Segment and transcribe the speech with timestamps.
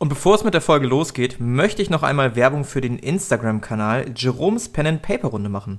[0.00, 4.14] Und bevor es mit der Folge losgeht, möchte ich noch einmal Werbung für den Instagram-Kanal
[4.16, 5.78] Jerome's Pen and Paper Runde machen.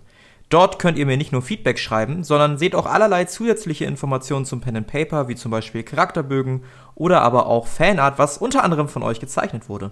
[0.49, 4.61] Dort könnt ihr mir nicht nur Feedback schreiben, sondern seht auch allerlei zusätzliche Informationen zum
[4.61, 6.63] Pen and Paper, wie zum Beispiel Charakterbögen
[6.93, 9.89] oder aber auch Fanart, was unter anderem von euch gezeichnet wurde.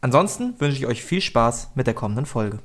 [0.00, 2.60] Ansonsten wünsche ich euch viel Spaß mit der kommenden Folge.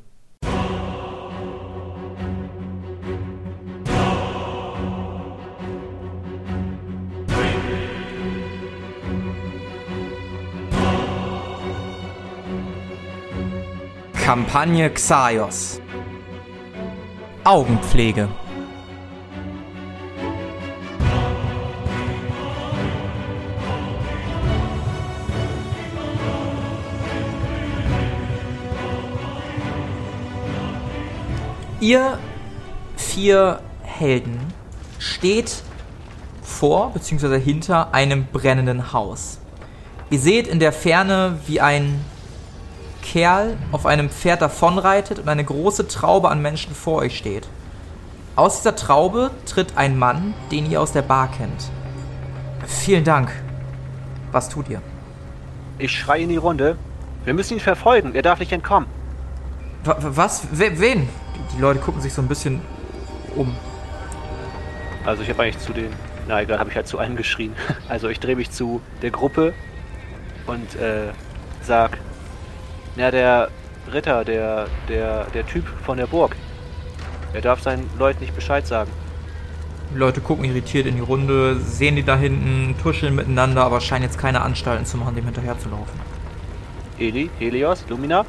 [14.33, 15.79] Kampagne Xaios
[17.43, 18.27] Augenpflege
[31.79, 32.17] Ihr
[32.95, 34.39] vier Helden
[34.97, 35.61] steht
[36.41, 37.39] vor bzw.
[37.39, 39.37] hinter einem brennenden Haus.
[40.09, 42.03] Ihr seht in der Ferne, wie ein
[43.13, 47.47] Kerl auf einem Pferd davonreitet und eine große Traube an Menschen vor euch steht.
[48.35, 51.69] Aus dieser Traube tritt ein Mann, den ihr aus der Bar kennt.
[52.65, 53.31] Vielen Dank.
[54.31, 54.81] Was tut ihr?
[55.77, 56.75] Ich schreie in die Runde.
[57.23, 58.15] Wir müssen ihn verfolgen.
[58.15, 58.89] Er darf nicht entkommen.
[59.83, 60.47] Was?
[60.51, 61.07] We wen?
[61.55, 62.61] Die Leute gucken sich so ein bisschen
[63.35, 63.55] um.
[65.05, 65.93] Also ich habe eigentlich zu den...
[66.27, 67.53] Na egal, habe ich halt zu einem geschrien.
[67.87, 69.53] Also ich drehe mich zu der Gruppe
[70.47, 71.11] und äh,
[71.61, 71.99] sag...
[72.95, 73.49] Na, der
[73.91, 76.35] Ritter, der, der, der Typ von der Burg.
[77.33, 78.91] Er darf seinen Leuten nicht Bescheid sagen.
[79.93, 84.03] Die Leute gucken irritiert in die Runde, sehen die da hinten, tuscheln miteinander, aber scheinen
[84.03, 85.99] jetzt keine Anstalten zu machen, dem hinterherzulaufen.
[86.97, 88.25] Heli, Helios, Lumina?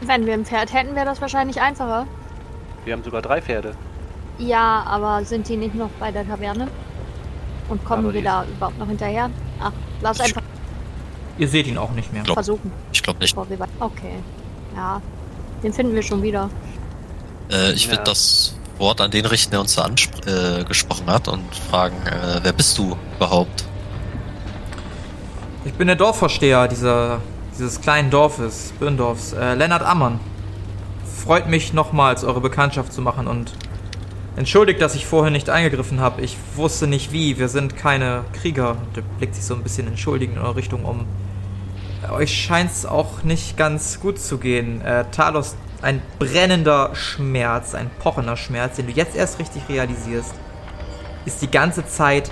[0.00, 2.06] Wenn wir ein Pferd hätten, wäre das wahrscheinlich einfacher.
[2.84, 3.72] Wir haben sogar drei Pferde.
[4.38, 6.68] Ja, aber sind die nicht noch bei der Taverne?
[7.68, 9.30] Und kommen Aber wir die- da überhaupt noch hinterher?
[9.60, 10.42] Ach, lass einfach
[11.38, 12.22] Ihr seht ihn auch nicht mehr.
[12.22, 13.36] Glaub- versuchen, Ich glaube nicht.
[13.80, 14.14] Okay.
[14.76, 15.00] Ja,
[15.62, 16.50] den finden wir schon wieder.
[17.50, 17.92] Äh, ich Ja.
[17.92, 20.28] würde das Wort an den richten, der uns da angesprochen
[20.60, 23.64] äh, gesprochen hat und fragen, äh, wer bist du überhaupt?
[25.64, 27.20] Ich bin der Dorfvorsteher dieser,
[27.52, 30.20] dieses kleinen Dorfes, Birndorfs, äh, Lennart Ammann.
[31.24, 33.52] Freut mich nochmals, eure Bekanntschaft zu machen und
[34.36, 36.22] entschuldigt, dass ich vorher nicht eingegriffen habe.
[36.22, 38.70] Ich wusste nicht wie, wir sind keine Krieger.
[38.72, 41.04] Und er blickt sich so ein bisschen entschuldigend in eure Richtung um.
[42.10, 44.80] Euch scheint's auch nicht ganz gut zu gehen.
[44.82, 50.34] Äh, Talos, ein brennender Schmerz, ein pochender Schmerz, den du jetzt erst richtig realisierst,
[51.24, 52.30] ist die ganze Zeit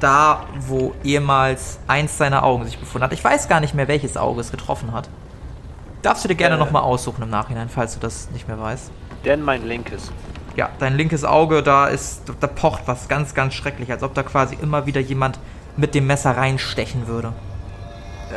[0.00, 3.12] da, wo ehemals eins seiner Augen sich befunden hat.
[3.12, 5.08] Ich weiß gar nicht mehr, welches Auge es getroffen hat.
[6.02, 6.58] Darfst du dir gerne Äh.
[6.58, 8.90] nochmal aussuchen im Nachhinein, falls du das nicht mehr weißt.
[9.24, 10.12] Denn mein linkes.
[10.56, 14.22] Ja, dein linkes Auge, da ist, da pocht was ganz, ganz schrecklich, als ob da
[14.22, 15.38] quasi immer wieder jemand
[15.76, 17.32] mit dem Messer reinstechen würde.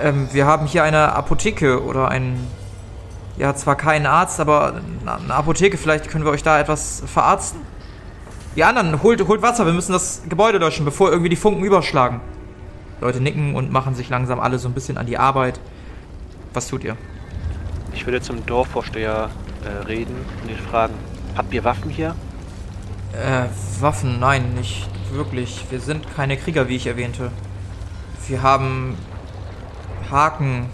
[0.02, 2.40] Ähm, wir haben hier eine Apotheke oder ein,
[3.38, 7.62] ja, zwar keinen Arzt, aber eine Apotheke, vielleicht können wir euch da etwas verarzten?
[8.56, 12.22] Die anderen, holt, holt Wasser, wir müssen das Gebäude löschen, bevor irgendwie die Funken überschlagen.
[13.02, 15.60] Leute nicken und machen sich langsam alle so ein bisschen an die Arbeit.
[16.54, 16.98] Was tut ihr?
[17.94, 19.30] Ich würde zum Dorfvorsteher
[19.64, 20.96] äh, reden und ihn fragen,
[21.36, 22.16] habt ihr Waffen hier?
[23.14, 23.46] Äh,
[23.80, 25.66] Waffen, nein, nicht wirklich.
[25.70, 27.32] Wir sind keine Krieger, wie ich erwähnte.
[28.28, 28.98] Wir haben
[30.12, 30.70] Haken,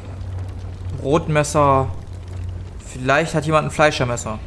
[1.01, 1.87] Rotmesser.
[2.85, 4.39] Vielleicht hat jemand ein Fleischermesser.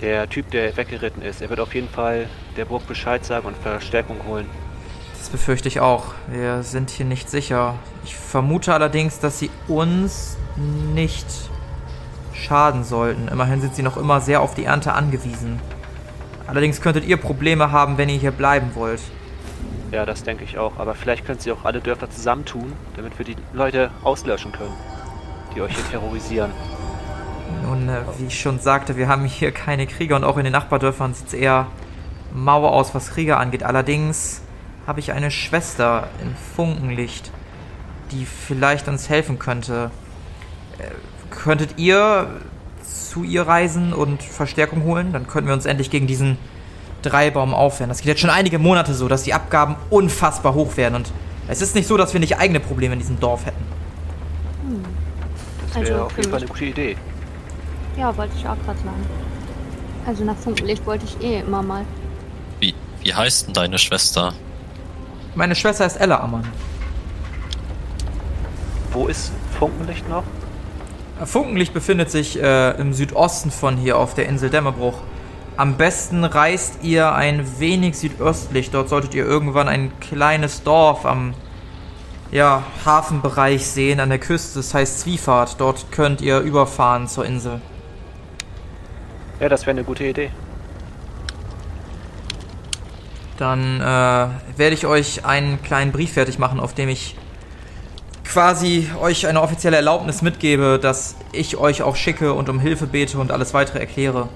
[0.00, 3.56] Der Typ, der weggeritten ist, er wird auf jeden Fall der Burg Bescheid sagen und
[3.56, 4.46] Verstärkung holen.
[5.18, 6.14] Das befürchte ich auch.
[6.28, 7.74] Wir sind hier nicht sicher.
[8.04, 10.36] Ich vermute allerdings, dass sie uns
[10.94, 11.26] nicht
[12.32, 13.28] schaden sollten.
[13.28, 15.58] Immerhin sind sie noch immer sehr auf die Ernte angewiesen.
[16.46, 19.00] Allerdings könntet ihr Probleme haben, wenn ihr hier bleiben wollt.
[19.92, 20.78] Ja, das denke ich auch.
[20.78, 24.74] Aber vielleicht können sie auch alle Dörfer zusammentun, damit wir die Leute auslöschen können,
[25.54, 26.50] die euch hier terrorisieren.
[27.62, 30.52] Nun, äh, wie ich schon sagte, wir haben hier keine Krieger und auch in den
[30.52, 31.68] Nachbardörfern sieht es eher
[32.34, 33.62] mau aus, was Krieger angeht.
[33.62, 34.42] Allerdings
[34.86, 37.30] habe ich eine Schwester in Funkenlicht,
[38.12, 39.90] die vielleicht uns helfen könnte.
[40.78, 40.90] Äh,
[41.30, 42.28] könntet ihr
[42.82, 45.12] zu ihr reisen und Verstärkung holen?
[45.12, 46.38] Dann könnten wir uns endlich gegen diesen
[47.08, 47.88] Dreibaum aufwehren.
[47.88, 51.12] Das geht jetzt schon einige Monate so, dass die Abgaben unfassbar hoch werden und
[51.48, 53.64] es ist nicht so, dass wir nicht eigene Probleme in diesem Dorf hätten.
[55.68, 56.96] Das wäre Also, auf jeden Fall eine gute Idee.
[57.96, 59.06] Ja, wollte ich auch gerade sagen.
[60.06, 61.84] Also nach Funkenlicht wollte ich eh immer mal.
[62.60, 64.32] Wie, wie heißt denn deine Schwester?
[65.34, 66.46] Meine Schwester ist Ella Ammann.
[68.92, 70.24] Wo ist Funkenlicht noch?
[71.24, 74.98] Funkenlicht befindet sich äh, im Südosten von hier auf der Insel Dämmerbruch.
[75.56, 78.70] Am besten reist ihr ein wenig südöstlich.
[78.70, 81.32] Dort solltet ihr irgendwann ein kleines Dorf am
[82.30, 84.58] ja, Hafenbereich sehen an der Küste.
[84.58, 85.58] Das heißt Zwiefahrt.
[85.58, 87.62] Dort könnt ihr überfahren zur Insel.
[89.40, 90.30] Ja, das wäre eine gute Idee.
[93.38, 97.16] Dann äh, werde ich euch einen kleinen Brief fertig machen, auf dem ich
[98.24, 103.18] quasi euch eine offizielle Erlaubnis mitgebe, dass ich euch auch schicke und um Hilfe bete
[103.18, 104.28] und alles weitere erkläre.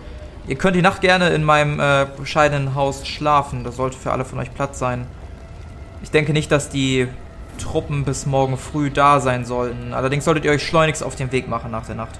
[0.46, 3.64] Ihr könnt die Nacht gerne in meinem äh, bescheidenen Haus schlafen.
[3.64, 5.06] Da sollte für alle von euch Platz sein.
[6.02, 7.08] Ich denke nicht, dass die
[7.58, 9.92] Truppen bis morgen früh da sein sollten.
[9.92, 12.18] Allerdings solltet ihr euch schleunigst auf den Weg machen nach der Nacht.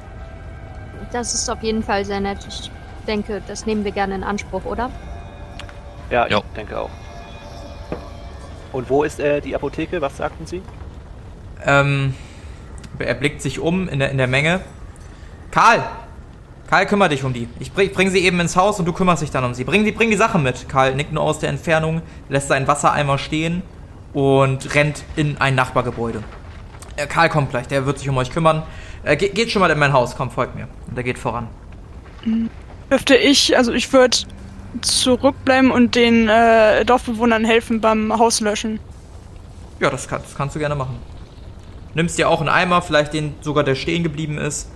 [1.12, 2.38] Das ist auf jeden Fall sehr nett.
[2.48, 2.70] Ich
[3.06, 4.90] denke, das nehmen wir gerne in Anspruch, oder?
[6.10, 6.42] Ja, ich Jo.
[6.56, 6.90] denke auch.
[8.72, 10.00] Und wo ist äh, die Apotheke?
[10.00, 10.62] Was sagten Sie?
[11.64, 12.14] Ähm,
[12.98, 14.60] er blickt sich um in der, in der Menge.
[15.50, 15.82] Karl!
[16.70, 17.48] Karl, kümmere dich um die.
[17.58, 19.64] Ich bring, bring sie eben ins Haus und du kümmerst dich dann um sie.
[19.64, 20.68] Bring die, bring die Sachen mit.
[20.68, 23.62] Karl nickt nur aus der Entfernung, lässt seinen Wassereimer stehen
[24.12, 26.22] und rennt in ein Nachbargebäude.
[26.94, 28.62] Äh, Karl kommt gleich, der wird sich um euch kümmern.
[29.02, 30.68] Äh, ge geht schon mal in mein Haus, komm, folgt mir.
[30.88, 31.48] Und er geht voran.
[32.88, 34.18] Dürfte ich, also ich würde
[34.80, 38.78] zurückbleiben und den äh, Dorfbewohnern helfen beim Hauslöschen.
[39.80, 40.98] Ja, das, kann, das kannst du gerne machen.
[41.94, 44.70] Nimmst dir auch einen Eimer, vielleicht den sogar, der stehen geblieben ist.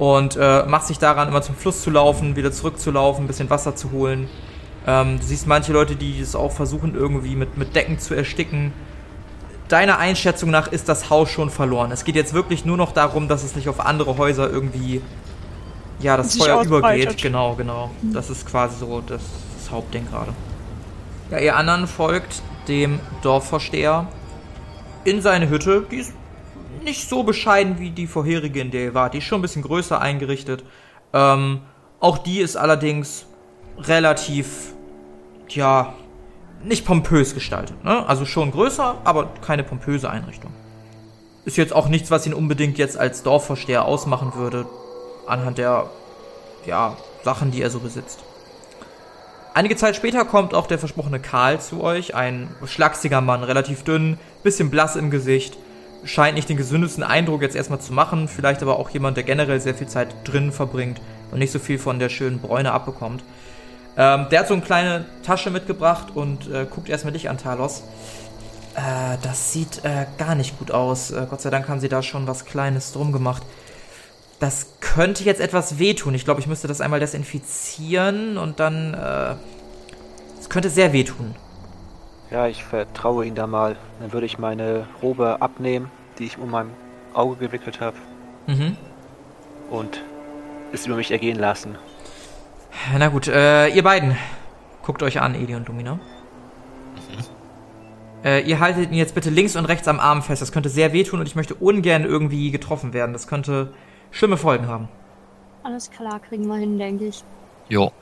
[0.00, 3.76] Und äh, machst dich daran, immer zum Fluss zu laufen, wieder zurückzulaufen, ein bisschen Wasser
[3.76, 4.30] zu holen.
[4.86, 8.72] Ähm, du siehst manche Leute, die es auch versuchen, irgendwie mit, mit Decken zu ersticken.
[9.68, 11.92] Deiner Einschätzung nach ist das Haus schon verloren.
[11.92, 15.02] Es geht jetzt wirklich nur noch darum, dass es nicht auf andere Häuser irgendwie,
[15.98, 17.02] ja, das Sich Feuer ausbreitet.
[17.02, 17.22] übergeht.
[17.22, 17.90] Genau, genau.
[18.00, 19.20] Das ist quasi so das,
[19.58, 20.32] das Hauptding gerade.
[21.30, 24.08] Ja, ihr anderen folgt dem Dorfvorsteher
[25.04, 25.84] in seine Hütte.
[25.90, 26.14] Die ist
[26.82, 29.14] nicht so bescheiden wie die vorherige, in der ihr wart.
[29.14, 30.64] Die ist schon ein bisschen größer eingerichtet.
[31.12, 31.60] Ähm,
[31.98, 33.26] auch die ist allerdings
[33.78, 34.72] relativ,
[35.48, 35.94] ja,
[36.62, 37.84] nicht pompös gestaltet.
[37.84, 38.06] Ne?
[38.06, 40.52] Also schon größer, aber keine pompöse Einrichtung.
[41.44, 44.66] Ist jetzt auch nichts, was ihn unbedingt jetzt als Dorfvorsteher ausmachen würde,
[45.26, 45.88] anhand der,
[46.66, 48.20] ja, Sachen, die er so besitzt.
[49.52, 54.18] Einige Zeit später kommt auch der versprochene Karl zu euch, ein schlachsiger Mann, relativ dünn,
[54.42, 55.58] bisschen blass im Gesicht,
[56.04, 59.60] scheint nicht den gesündesten Eindruck jetzt erstmal zu machen, vielleicht aber auch jemand, der generell
[59.60, 61.00] sehr viel Zeit drinnen verbringt
[61.30, 63.22] und nicht so viel von der schönen Bräune abbekommt.
[63.96, 67.82] Ähm, der hat so eine kleine Tasche mitgebracht und äh, guckt erstmal dich an, Talos.
[68.74, 71.10] Äh, das sieht äh, gar nicht gut aus.
[71.10, 73.42] Äh, Gott sei Dank haben sie da schon was Kleines drum gemacht.
[74.38, 76.14] Das könnte jetzt etwas wehtun.
[76.14, 78.94] Ich glaube, ich müsste das einmal desinfizieren und dann.
[78.94, 79.34] Äh,
[80.40, 81.34] es könnte sehr wehtun.
[82.30, 83.76] Ja, ich vertraue Ihnen da mal.
[84.00, 86.70] Dann würde ich meine Robe abnehmen, die ich um mein
[87.14, 87.96] Auge gewickelt habe,
[88.46, 88.76] Mhm.
[89.70, 90.02] und
[90.72, 91.76] es über mich ergehen lassen.
[92.96, 94.16] Na gut, äh, ihr beiden.
[94.82, 95.98] Guckt euch an, Eli und Lumina.
[98.24, 100.42] Äh, ihr haltet ihn jetzt bitte links und rechts am Arm fest.
[100.42, 103.12] Das könnte sehr wehtun und ich möchte ungern irgendwie getroffen werden.
[103.12, 103.72] Das könnte
[104.10, 104.88] schlimme Folgen haben.
[105.62, 107.24] Alles klar, kriegen wir hin, denke ich.
[107.68, 107.92] Jo.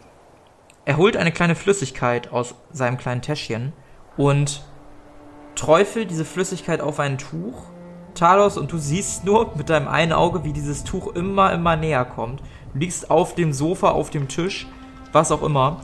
[0.84, 3.72] Er holt eine kleine Flüssigkeit aus seinem kleinen Täschchen
[4.18, 4.62] und
[5.54, 7.62] träufelt diese Flüssigkeit auf ein Tuch.
[8.14, 12.04] Talos, und du siehst nur mit deinem einen Auge, wie dieses Tuch immer, immer näher
[12.04, 12.40] kommt.
[12.74, 14.66] Du liegst auf dem Sofa, auf dem Tisch,
[15.12, 15.80] was auch immer.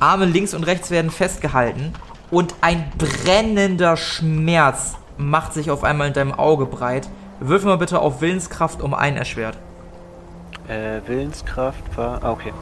[0.00, 1.92] Arme links und rechts werden festgehalten
[2.30, 7.08] und ein brennender Schmerz macht sich auf einmal in deinem Auge breit.
[7.40, 9.58] Würfel mal bitte auf Willenskraft um einen erschwert.
[10.68, 12.24] Äh, Willenskraft war.
[12.24, 12.52] Ah, okay.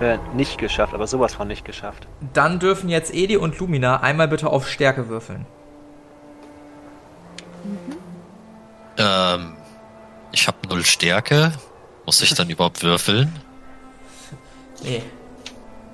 [0.00, 2.08] Äh, nicht geschafft, aber sowas von nicht geschafft.
[2.32, 5.46] Dann dürfen jetzt Edi und Lumina einmal bitte auf Stärke würfeln.
[8.98, 9.56] Ähm,
[10.32, 11.52] ich habe null Stärke.
[12.06, 13.32] Muss ich dann überhaupt würfeln?
[14.82, 15.02] Nee.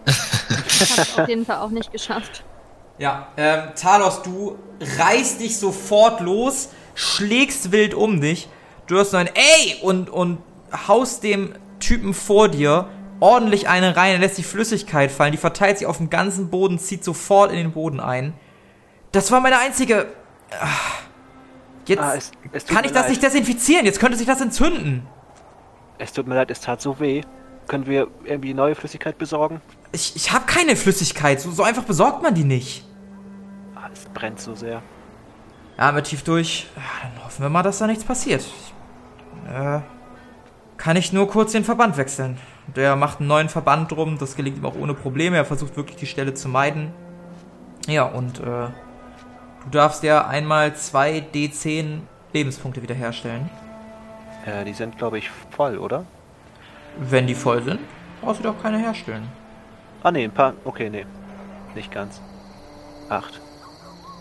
[0.06, 2.42] Ich hab's auf jeden Fall auch nicht geschafft.
[2.98, 4.58] Ja, ähm, Talos, du
[4.98, 8.48] reißt dich sofort los, schlägst wild um dich.
[8.86, 10.38] Du hörst nur ein Ey und, und
[10.88, 12.88] haust dem Typen vor dir
[13.20, 14.12] ordentlich eine rein.
[14.12, 17.56] Er lässt die Flüssigkeit fallen, die verteilt sich auf dem ganzen Boden, zieht sofort in
[17.58, 18.34] den Boden ein.
[19.12, 20.06] Das war meine einzige.
[20.60, 20.66] Ah.
[21.86, 23.10] Jetzt Ah, es- es kann ich das leid.
[23.10, 23.84] nicht desinfizieren.
[23.86, 25.06] Jetzt könnte sich das entzünden.
[25.98, 27.22] Es tut mir leid, es tat so weh.
[27.66, 29.60] Können wir irgendwie neue Flüssigkeit besorgen?
[29.92, 31.40] Ich, ich habe keine Flüssigkeit.
[31.40, 32.84] So, so einfach besorgt man die nicht.
[33.74, 34.82] Ah, es brennt so sehr.
[35.78, 36.68] Ja, wir tief durch.
[36.76, 38.44] Ja, Dann hoffen wir mal, dass da nichts passiert.
[39.52, 39.80] Äh,
[40.76, 42.38] kann ich nur kurz den Verband wechseln.
[42.76, 44.18] Der macht einen neuen Verband drum.
[44.18, 45.36] Das gelingt ihm auch ohne Probleme.
[45.36, 46.92] Er versucht wirklich die Stelle zu meiden.
[47.86, 52.00] Ja, und äh, du darfst ja einmal zwei D10
[52.32, 53.50] Lebenspunkte wiederherstellen.
[54.46, 56.04] Äh, die sind, glaube ich, voll, oder?
[56.98, 57.80] Wenn die voll sind,
[58.20, 59.28] brauchst du doch keine herstellen.
[60.02, 60.54] Ah, nee, ein paar.
[60.64, 61.06] Okay, nee.
[61.74, 62.20] Nicht ganz.
[63.08, 63.40] Acht.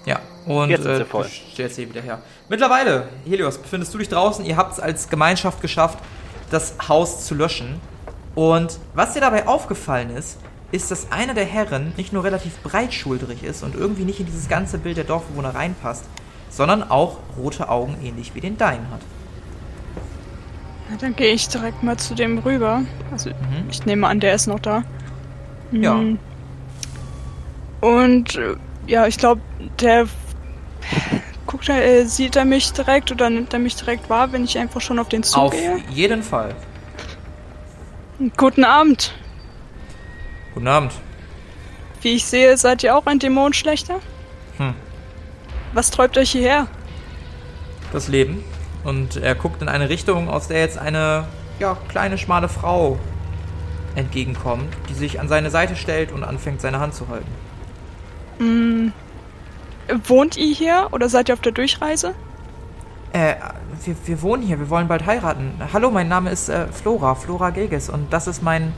[0.06, 1.24] Ja, und Jetzt sind sie äh, voll.
[1.24, 2.22] du stellst sie wieder her.
[2.48, 4.46] Mittlerweile, Helios, befindest du dich draußen.
[4.46, 6.00] Ihr habt es als Gemeinschaft geschafft,
[6.50, 7.80] das Haus zu löschen.
[8.40, 10.38] Und was dir dabei aufgefallen ist,
[10.72, 14.48] ist, dass einer der Herren nicht nur relativ breitschultrig ist und irgendwie nicht in dieses
[14.48, 16.06] ganze Bild der Dorfbewohner reinpasst,
[16.50, 19.02] sondern auch rote Augen ähnlich wie den deinen hat.
[20.90, 22.84] Na, dann gehe ich direkt mal zu dem rüber.
[23.12, 23.68] Also, Mhm.
[23.70, 24.84] ich nehme an, der ist noch da.
[25.74, 25.96] Ja.
[25.96, 26.18] Mm.
[27.82, 28.56] Und äh,
[28.88, 29.42] ja, ich glaube,
[29.82, 30.08] der
[31.46, 34.80] guckt äh, sieht er mich direkt oder nimmt er mich direkt wahr, wenn ich einfach
[34.80, 35.78] schon auf den Zug Auf gehe?
[35.90, 36.56] jeden Fall.
[38.38, 39.14] Guten Abend.
[40.54, 40.94] Guten Abend.
[42.02, 44.00] Wie ich sehe, seid ihr auch ein Dämonenschlechter?
[44.58, 44.74] Hm.
[45.74, 46.68] Was träubt euch hierher?
[47.92, 48.44] das Leben.
[48.84, 51.26] Und er guckt in eine Richtung, aus der jetzt eine
[51.60, 52.98] ja, kleine, schmale Frau
[53.96, 57.32] entgegenkommt, die sich an seine Seite stellt und anfängt, seine Hand zu halten.
[58.40, 58.94] Mm,
[60.08, 62.16] wohnt ihr hier oder seid ihr auf der Durchreise?
[63.12, 63.36] Äh,
[63.86, 65.54] wir, wir wohnen hier, wir wollen bald heiraten.
[65.74, 67.90] Hallo, mein Name ist äh, Flora, Flora Gilges.
[67.90, 68.74] Und das ist mein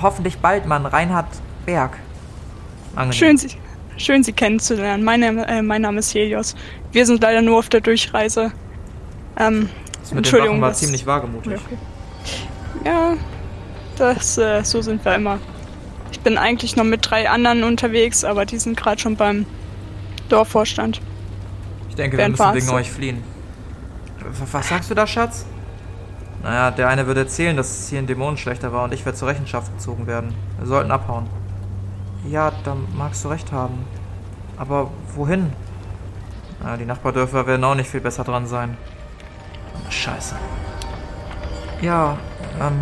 [0.00, 1.26] hoffentlich bald Mann, Reinhard
[1.66, 1.98] Berg.
[2.96, 3.12] Angenehm.
[3.12, 3.50] Schön, Sie,
[3.96, 5.04] schön, Sie kennenzulernen.
[5.04, 6.54] Mein Name, äh, mein Name ist Helios.
[6.92, 8.52] Wir sind leider nur auf der Durchreise.
[9.38, 9.68] Ähm,
[10.00, 11.52] Das mit den Entschuldigung, Wachen war was- ziemlich wagemutig.
[11.54, 11.78] okay.
[12.84, 13.14] Ja,
[13.96, 15.38] das, äh, so sind wir immer.
[16.12, 19.46] Ich bin eigentlich noch mit drei anderen unterwegs, aber die sind gerade schon beim
[20.28, 21.00] Dorfvorstand.
[21.88, 23.22] Ich denke, wir Während müssen wegen euch fliehen.
[24.52, 25.46] Was sagst du da, Schatz?
[26.42, 29.28] Naja, der eine wird erzählen, dass es hier ein Dämonenschlechter war und ich werde zur
[29.28, 30.34] Rechenschaft gezogen werden.
[30.58, 31.28] Wir sollten abhauen.
[32.28, 33.86] Ja, da magst du recht haben.
[34.56, 35.52] Aber wohin?
[36.62, 38.76] Na, die Nachbardörfer werden auch nicht viel besser dran sein.
[39.88, 40.36] Scheiße.
[41.80, 42.18] Ja,
[42.60, 42.80] ähm,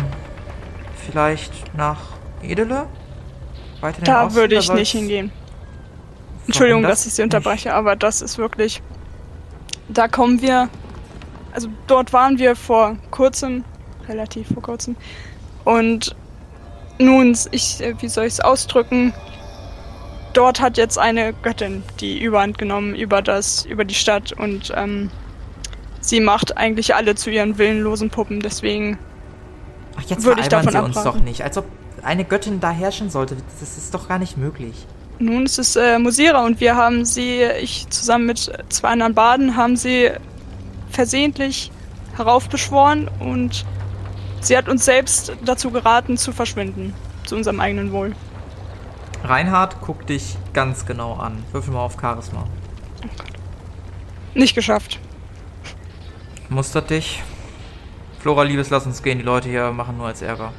[0.95, 1.99] vielleicht nach
[2.41, 2.87] Edele?
[3.81, 5.31] Weiter in Da Osten, würde ich nicht hingehen.
[6.45, 7.33] Entschuldigung, das dass ich Sie nicht?
[7.35, 8.81] unterbreche, aber das ist wirklich.
[9.87, 10.69] Da kommen wir.
[11.53, 13.63] Also dort waren wir vor kurzem,
[14.07, 14.95] relativ vor kurzem.
[15.63, 16.15] Und
[16.99, 19.13] nun, ich, äh, wie soll ich es ausdrücken?
[20.33, 25.11] Dort hat jetzt eine Göttin die Überhand genommen über das, über die Stadt und ähm,
[26.01, 28.39] sie macht eigentlich alle zu ihren willenlosen Puppen.
[28.39, 28.97] Deswegen
[29.95, 31.43] Ach, jetzt Würde ich davon sie uns doch nicht.
[31.43, 31.65] Als ob
[32.03, 33.37] eine Göttin da herrschen sollte.
[33.59, 34.87] Das ist doch gar nicht möglich.
[35.19, 39.55] Nun ist es äh, Musira und wir haben sie, ich zusammen mit zwei anderen Baden,
[39.55, 40.09] haben sie
[40.93, 41.71] versehentlich
[42.15, 43.65] heraufbeschworen und
[44.41, 46.93] sie hat uns selbst dazu geraten, zu verschwinden.
[47.25, 48.15] Zu unserem eigenen Wohl.
[49.23, 51.43] Reinhard guckt dich ganz genau an.
[51.51, 52.43] Würfel mal auf Charisma.
[54.33, 54.99] Nicht geschafft.
[56.49, 57.23] Mustert dich.
[58.19, 59.17] Flora, Liebes, lass uns gehen.
[59.17, 60.51] Die Leute hier machen nur als Ärger.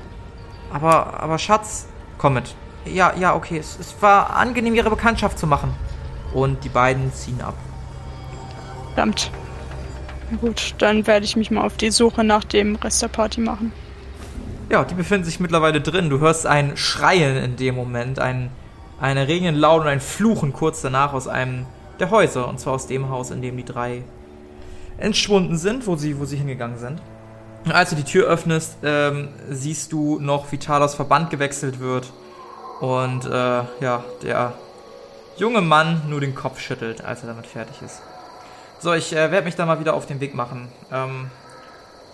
[0.73, 1.87] Aber, aber Schatz,
[2.19, 2.55] komm mit.
[2.87, 3.59] Ja, ja, okay.
[3.59, 5.75] Es, es war angenehm, ihre Bekanntschaft zu machen.
[6.33, 7.55] Und die beiden ziehen ab.
[8.95, 9.31] Verdammt.
[10.31, 13.41] Na gut, dann werde ich mich mal auf die Suche nach dem Rest der Party
[13.41, 13.73] machen.
[14.71, 16.09] Ja, die befinden sich mittlerweile drin.
[16.09, 18.51] Du hörst ein Schreien in dem Moment, ein,
[19.01, 21.67] ein Erregen laut und ein Fluchen kurz danach aus einem
[22.01, 22.49] der Häuser.
[22.49, 24.03] Und zwar aus dem Haus, in dem die drei
[24.97, 27.03] entschwunden sind, wo sie, wo sie hingegangen sind.
[27.71, 32.13] Als du die Tür öffnest, ähm, siehst du noch, wie Talos Verband gewechselt wird.
[32.81, 34.55] Und äh, ja, der
[35.37, 38.03] junge Mann nur den Kopf schüttelt, als er damit fertig ist.
[38.81, 40.69] So, ich äh, werde mich da mal wieder auf den Weg machen.
[40.93, 41.31] Ähm,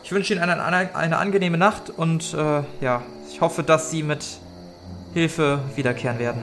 [0.03, 4.03] ich wünsche Ihnen eine, eine, eine angenehme Nacht und äh, ja, ich hoffe, dass Sie
[4.03, 4.25] mit
[5.13, 6.43] Hilfe wiederkehren werden.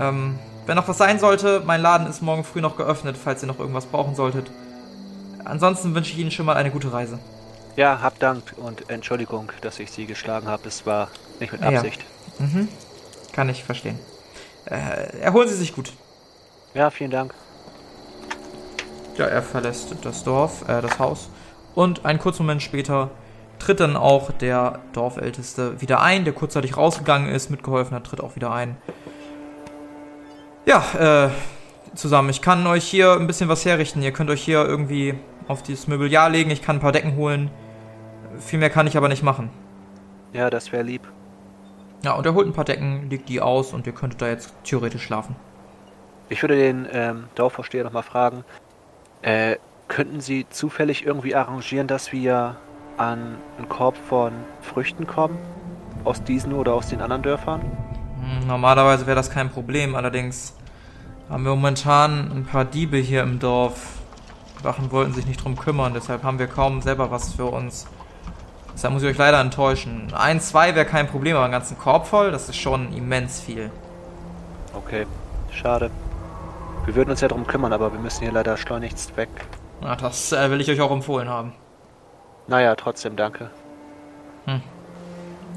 [0.00, 3.48] Ähm, wenn noch was sein sollte, mein Laden ist morgen früh noch geöffnet, falls ihr
[3.48, 4.50] noch irgendwas brauchen solltet.
[5.44, 7.18] Ansonsten wünsche ich Ihnen schon mal eine gute Reise.
[7.74, 10.68] Ja, hab Dank und Entschuldigung, dass ich Sie geschlagen habe.
[10.68, 11.08] Es war
[11.40, 11.68] nicht mit Ja.
[11.70, 12.04] Absicht.
[12.38, 12.68] Mhm.
[13.32, 13.98] Kann ich verstehen.
[14.66, 15.92] Äh, erholen Sie sich gut.
[16.74, 17.34] Ja, vielen Dank.
[19.16, 21.28] Ja, er verlässt das Dorf, äh, das Haus.
[21.74, 23.10] Und einen kurzen Moment später
[23.58, 28.36] tritt dann auch der Dorfälteste wieder ein, der kurzzeitig rausgegangen ist, mitgeholfen hat, tritt auch
[28.36, 28.76] wieder ein.
[30.66, 31.30] Ja, äh,
[31.94, 32.30] zusammen.
[32.30, 34.02] Ich kann euch hier ein bisschen was herrichten.
[34.02, 35.14] Ihr könnt euch hier irgendwie
[35.48, 36.50] auf dieses Möbeljahr legen.
[36.50, 37.50] Ich kann ein paar Decken holen.
[38.38, 39.50] Viel mehr kann ich aber nicht machen.
[40.32, 41.06] Ja, das wäre lieb.
[42.04, 44.54] Ja, und er holt ein paar Decken, legt die aus und ihr könntet da jetzt
[44.64, 45.36] theoretisch schlafen.
[46.28, 48.44] Ich würde den ähm, Dorfvorsteher nochmal fragen,
[49.22, 49.56] äh,
[49.88, 52.56] könnten Sie zufällig irgendwie arrangieren, dass wir
[52.96, 55.38] an einen Korb von Früchten kommen?
[56.04, 57.60] Aus diesen oder aus den anderen Dörfern?
[57.60, 60.56] Hm, Normalerweise wäre das kein Problem, allerdings
[61.30, 63.98] haben wir momentan ein paar Diebe hier im Dorf.
[64.60, 67.86] Die Wachen wollten sich nicht drum kümmern, deshalb haben wir kaum selber was für uns.
[68.74, 70.12] Deshalb muss ich euch leider enttäuschen.
[70.14, 73.70] Ein, zwei wäre kein Problem, aber einen ganzen Korb voll, das ist schon immens viel.
[74.74, 75.06] Okay,
[75.50, 75.90] schade.
[76.84, 79.28] Wir würden uns ja darum kümmern, aber wir müssen hier leider schleunigst weg.
[79.80, 81.52] Na, das äh, will ich euch auch empfohlen haben.
[82.48, 83.50] Naja, trotzdem danke.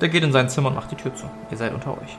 [0.01, 1.29] Der geht in sein Zimmer und macht die Tür zu.
[1.49, 2.17] Ihr seid unter euch.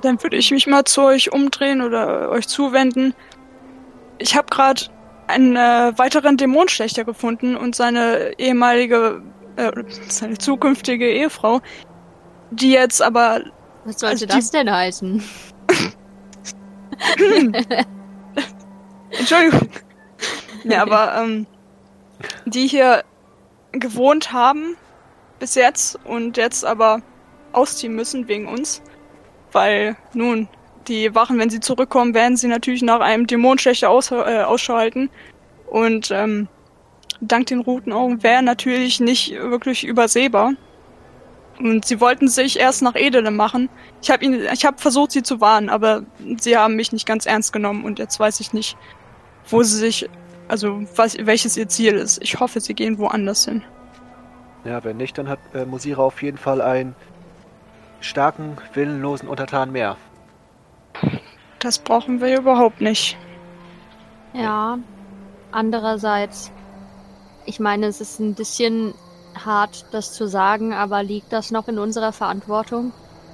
[0.00, 3.14] Dann würde ich mich mal zu euch umdrehen oder euch zuwenden.
[4.18, 4.82] Ich habe gerade
[5.26, 9.22] einen äh, weiteren Dämonenschlechter gefunden und seine ehemalige,
[9.56, 9.72] äh,
[10.08, 11.60] seine zukünftige Ehefrau,
[12.50, 13.40] die jetzt aber,
[13.84, 15.22] Was sollte Also das denn heißen?
[19.18, 19.68] Entschuldigung,
[20.64, 21.46] ja, aber ähm,
[22.46, 23.04] die hier
[23.72, 24.76] gewohnt haben
[25.38, 27.02] bis jetzt und jetzt aber
[27.52, 28.82] ausziehen müssen wegen uns,
[29.52, 30.48] weil nun
[30.88, 35.10] die Wachen, wenn sie zurückkommen, werden sie natürlich nach einem Dämonenschlechter aus, äh, Ausschau halten
[35.66, 36.48] und ähm,
[37.20, 40.52] dank den Routenaugen wäre natürlich nicht wirklich übersehbar.
[41.58, 43.68] Und sie wollten sich erst nach Edele machen.
[44.00, 46.02] Ich habe habe versucht, sie zu warnen, aber
[46.40, 48.76] sie haben mich nicht ganz ernst genommen und jetzt weiß ich nicht,
[49.48, 50.08] wo sie sich,
[50.48, 52.22] also was, welches ihr Ziel ist.
[52.22, 53.62] Ich hoffe, sie gehen woanders hin.
[54.64, 56.94] Ja, wenn nicht, dann hat äh, Musira auf jeden Fall einen
[58.00, 59.96] starken, willenlosen Untertan mehr.
[61.58, 63.16] Das brauchen wir überhaupt nicht.
[64.32, 64.78] Ja.
[65.50, 66.50] Andererseits,
[67.44, 68.94] ich meine, es ist ein bisschen
[69.34, 72.92] hart, das zu sagen, aber liegt das noch in unserer Verantwortung?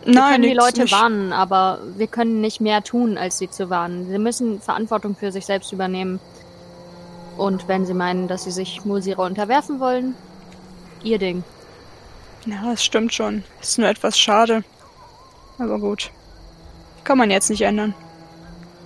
[0.08, 0.92] Wir Nein, können die Leute nicht.
[0.92, 4.08] warnen, aber wir können nicht mehr tun, als sie zu warnen.
[4.08, 6.18] Sie müssen Verantwortung für sich selbst übernehmen.
[7.36, 10.14] Und wenn sie meinen, dass sie sich Musira unterwerfen wollen,
[11.02, 11.44] ihr Ding.
[12.46, 13.44] Ja, das stimmt schon.
[13.60, 14.64] Ist nur etwas schade.
[15.58, 16.10] Aber gut.
[17.04, 17.92] Kann man jetzt nicht ändern.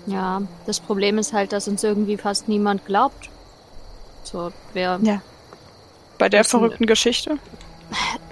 [0.06, 3.30] Ja, das Problem ist halt, dass uns irgendwie fast niemand glaubt.
[4.24, 5.22] So, wir Ja.
[6.18, 7.38] Bei der verrückten Geschichte.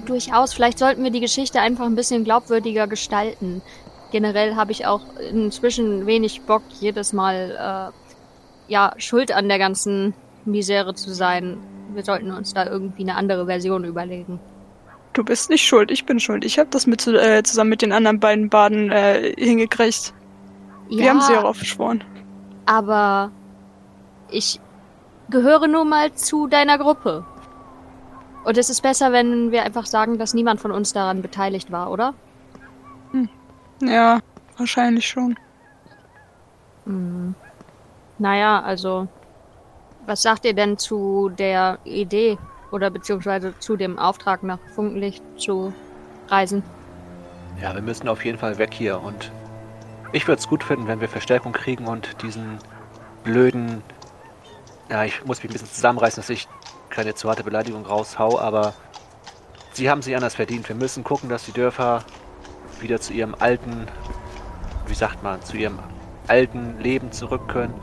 [0.06, 3.62] Durchaus, vielleicht sollten wir die Geschichte einfach ein bisschen glaubwürdiger gestalten.
[4.12, 7.92] Generell habe ich auch inzwischen wenig Bock, jedes Mal
[8.68, 10.14] äh, ja schuld an der ganzen
[10.44, 11.58] Misere zu sein.
[11.94, 14.40] Wir sollten uns da irgendwie eine andere Version überlegen.
[15.12, 16.44] Du bist nicht schuld, ich bin schuld.
[16.44, 20.14] Ich habe das mit, äh, zusammen mit den anderen beiden Baden äh, hingekriegt.
[20.88, 22.02] Wir haben sie darauf geschworen.
[22.66, 23.30] aber
[24.30, 24.60] ich
[25.28, 27.24] gehöre nun mal zu deiner Gruppe.
[28.44, 31.90] Und es ist besser, wenn wir einfach sagen, dass niemand von uns daran beteiligt war,
[31.90, 32.14] oder?
[33.82, 34.20] Ja,
[34.56, 35.36] wahrscheinlich schon.
[36.84, 37.34] Hm.
[38.18, 39.08] Naja, also,
[40.06, 42.38] was sagt ihr denn zu der Idee
[42.70, 45.72] oder beziehungsweise zu dem Auftrag nach Funkenlicht zu
[46.28, 46.62] reisen?
[47.60, 49.32] Ja, wir müssen auf jeden Fall weg hier und
[50.12, 52.58] ich würde es gut finden, wenn wir Verstärkung kriegen und diesen
[53.24, 53.82] blöden.
[54.90, 56.48] Ja, ich muss mich ein bisschen zusammenreißen, dass ich
[56.90, 58.74] keine zu harte Beleidigung raushau, aber
[59.72, 60.68] sie haben sich anders verdient.
[60.68, 62.04] Wir müssen gucken, dass die Dörfer
[62.80, 63.86] wieder zu ihrem alten,
[64.86, 65.78] wie sagt man, zu ihrem
[66.28, 67.74] alten Leben zurück können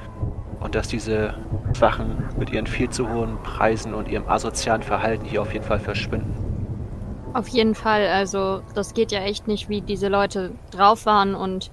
[0.59, 1.35] und dass diese
[1.79, 5.79] Wachen mit ihren viel zu hohen Preisen und ihrem asozialen Verhalten hier auf jeden Fall
[5.79, 6.33] verschwinden.
[7.33, 11.71] Auf jeden Fall, also, das geht ja echt nicht, wie diese Leute drauf waren und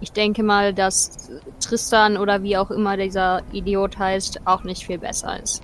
[0.00, 4.98] ich denke mal, dass Tristan oder wie auch immer dieser Idiot heißt, auch nicht viel
[4.98, 5.62] besser ist.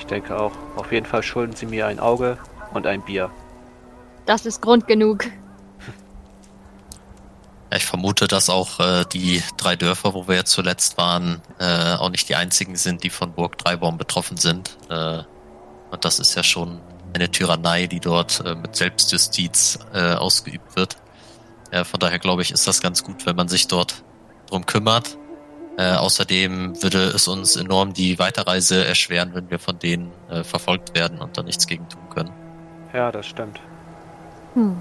[0.00, 2.38] Ich denke auch, auf jeden Fall schulden sie mir ein Auge
[2.72, 3.30] und ein Bier.
[4.24, 5.26] Das ist Grund genug.
[7.72, 12.08] Ich vermute, dass auch äh, die drei Dörfer, wo wir jetzt zuletzt waren, äh, auch
[12.08, 14.78] nicht die einzigen sind, die von Burg Dreibaum betroffen sind.
[14.88, 15.18] Äh,
[15.90, 16.80] und das ist ja schon
[17.12, 20.96] eine Tyrannei, die dort äh, mit Selbstjustiz äh, ausgeübt wird.
[21.72, 24.02] Ja, von daher glaube ich, ist das ganz gut, wenn man sich dort
[24.48, 25.18] drum kümmert.
[25.80, 30.94] Äh, außerdem würde es uns enorm die Weiterreise erschweren, wenn wir von denen äh, verfolgt
[30.94, 32.30] werden und da nichts gegen tun können.
[32.92, 33.58] Ja, das stimmt.
[34.52, 34.76] Hm.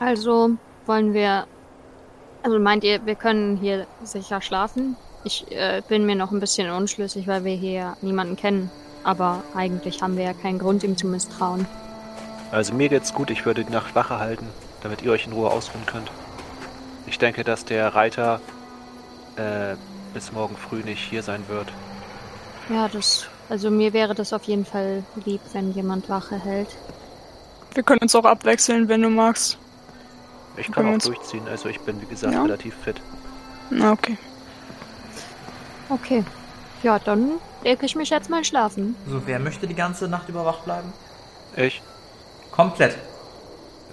[0.00, 0.50] Also
[0.86, 1.46] wollen wir.
[2.42, 4.96] Also meint ihr, wir können hier sicher schlafen?
[5.22, 8.72] Ich äh, bin mir noch ein bisschen unschlüssig, weil wir hier niemanden kennen.
[9.04, 11.68] Aber eigentlich haben wir ja keinen Grund, ihm zu misstrauen.
[12.50, 14.48] Also mir geht's gut, ich würde die Nacht Wache halten,
[14.82, 16.10] damit ihr euch in Ruhe ausruhen könnt.
[17.06, 18.40] Ich denke, dass der Reiter
[19.36, 19.76] äh,
[20.12, 21.68] bis morgen früh nicht hier sein wird.
[22.70, 23.26] Ja, das.
[23.48, 26.68] Also mir wäre das auf jeden Fall lieb, wenn jemand Wache hält.
[27.74, 29.58] Wir können uns auch abwechseln, wenn du magst.
[30.56, 32.42] Ich kann auch uns- durchziehen, also ich bin wie gesagt Ja.
[32.42, 33.00] relativ fit.
[33.70, 34.16] Na, okay.
[35.88, 36.24] Okay.
[36.82, 38.94] Ja, dann lege ich mich jetzt mal schlafen.
[39.08, 40.92] So, wer möchte die ganze Nacht über wach bleiben?
[41.56, 41.82] Ich,
[42.50, 42.96] Komplett.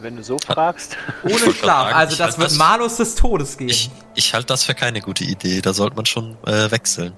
[0.04, 1.84] Wenn du so fragst, Ohne Schlaf.
[1.90, 3.70] sagen, Also das wird das- Malus des Todes gehen.
[3.70, 5.62] Ich, ich halte das für keine gute Idee.
[5.62, 7.14] Da sollte man schon äh, wechseln.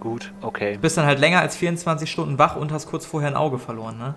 [0.00, 0.74] gut, okay.
[0.74, 3.58] Du bist dann halt länger als 24 Stunden wach und hast kurz vorher ein Auge
[3.58, 4.14] verloren, ne?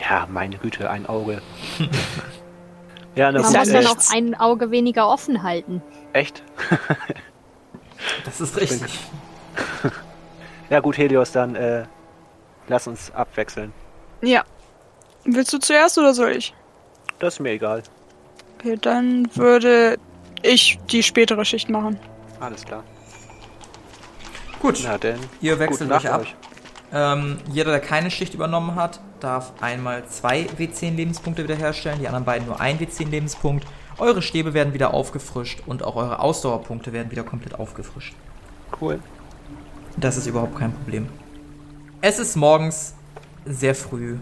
[0.00, 1.42] Ja, meine Güte, ein Auge.
[3.14, 5.82] ja, Man gut, muss äh, dann auch ein Auge weniger offen halten.
[6.12, 6.42] echt?
[8.24, 8.90] Das ist richtig.
[10.70, 11.84] Ja gut, Helios, dann äh,
[12.66, 13.74] lass uns abwechseln.
[14.22, 14.44] Ja.
[15.24, 16.54] Willst du zuerst oder soll ich?
[17.20, 17.82] Das ist mir egal.
[18.58, 19.98] Okay, dann würde
[20.42, 21.98] ich die spätere Schicht machen.
[22.40, 22.82] Alles klar.
[24.60, 25.18] Gut, Na denn.
[25.40, 26.26] ihr wechselt gute Nacht euch ab.
[26.92, 32.24] Ähm, jeder, der keine Schicht übernommen hat, darf einmal zwei W10 Lebenspunkte wiederherstellen, die anderen
[32.24, 33.66] beiden nur ein W10 Lebenspunkt.
[33.98, 38.14] Eure Stäbe werden wieder aufgefrischt und auch eure Ausdauerpunkte werden wieder komplett aufgefrischt.
[38.80, 38.98] Cool.
[39.96, 41.08] Das ist überhaupt kein Problem.
[42.00, 42.94] Es ist morgens
[43.44, 44.16] sehr früh.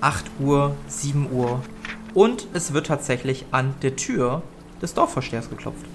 [0.00, 1.60] 8 Uhr, 7 Uhr.
[2.18, 4.42] Und es wird tatsächlich an der Tür
[4.82, 5.86] des Dorfvorstehers geklopft.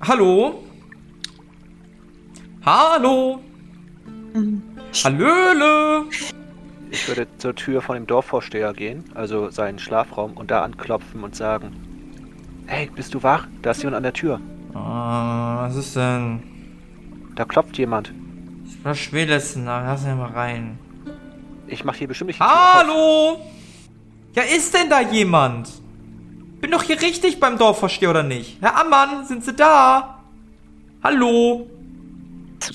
[0.00, 0.62] Hallo?
[2.64, 3.40] Hallo?
[5.02, 6.04] Hallöle?
[6.92, 11.34] Ich würde zur Tür von dem Dorfvorsteher gehen, also seinen Schlafraum, und da anklopfen und
[11.34, 11.72] sagen:
[12.66, 13.48] Hey, bist du wach?
[13.62, 14.40] Da ist jemand an der Tür.
[14.74, 16.40] Ah, was ist denn?
[17.34, 18.14] Da klopft jemand.
[18.64, 19.84] Ich war spätestens nach.
[19.84, 20.78] Lass mich mal rein.
[21.66, 23.40] Ich mach hier bestimmt nicht Tür auf.
[24.34, 25.70] Ja, ist denn da jemand?
[26.60, 28.58] Bin doch hier richtig beim Dorfvorsteher, oder nicht?
[28.60, 30.22] Herr Ammann, sind Sie da?
[31.02, 31.68] Hallo?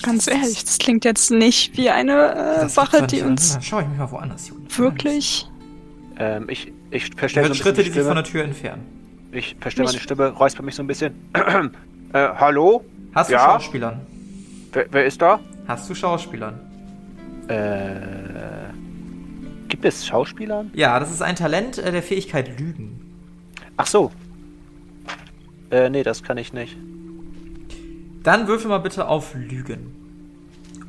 [0.02, 3.88] Ganz ehrlich, das klingt jetzt nicht wie eine äh, doch die uns Dann schau ich
[3.88, 4.56] mich mal woanders hin.
[4.76, 5.48] wirklich.
[6.18, 8.82] Ähm, ich, ich Er verstelle so Schritte, die bisschen sich von die der Tür entfernen.
[9.28, 9.38] Stimme.
[9.38, 11.14] Ich verstelle meine Stimme, räusper mich so ein bisschen.
[12.12, 12.84] äh, hallo?
[13.14, 13.40] Hast du Ja?
[13.40, 14.00] Schauspielern?
[14.72, 15.40] Wer, wer ist da?
[15.66, 16.60] Hast du Schauspielern?
[17.48, 18.29] Äh.
[19.70, 20.66] Gibt es Schauspieler?
[20.74, 23.00] Ja, das ist ein Talent äh, der Fähigkeit Lügen.
[23.76, 24.10] Ach so.
[25.70, 26.76] Äh, nee, das kann ich nicht.
[28.22, 29.94] Dann würfel mal bitte auf Lügen.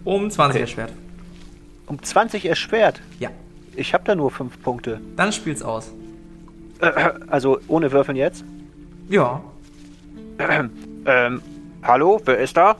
[0.04, 0.62] Um 20 Okay.
[0.62, 0.94] erschwert.
[1.86, 3.02] Um 20 erschwert.
[3.20, 3.30] Ja.
[3.76, 5.00] Ich habe da nur 5 Punkte.
[5.16, 5.94] Dann spiel's aus.
[7.28, 8.44] Also ohne Würfeln jetzt.
[9.10, 9.42] Ja.
[11.04, 11.42] Ähm,
[11.82, 12.76] hallo, wer ist da?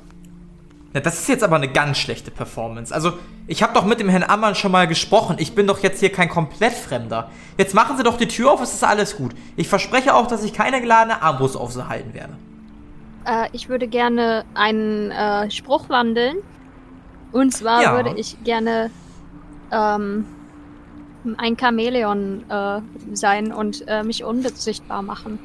[0.94, 2.94] Na, das ist jetzt aber eine ganz schlechte Performance.
[2.94, 3.14] Also,
[3.48, 5.38] ich habe doch mit dem Herrn Ammann schon mal gesprochen.
[5.40, 7.30] Ich bin doch jetzt hier kein komplett Fremder.
[7.58, 9.34] Jetzt machen Sie doch die Tür auf, es ist alles gut.
[9.56, 12.34] Ich verspreche auch, dass ich keine geladene Armbrust auf Sie halten werde.
[13.26, 16.38] Äh, ich würde gerne einen äh, Spruch wandeln.
[17.32, 17.94] Und zwar Ja.
[17.96, 18.92] würde ich gerne
[19.72, 20.26] ähm,
[21.38, 22.82] ein Chamäleon äh,
[23.14, 25.40] sein und äh, mich unsichtbar machen.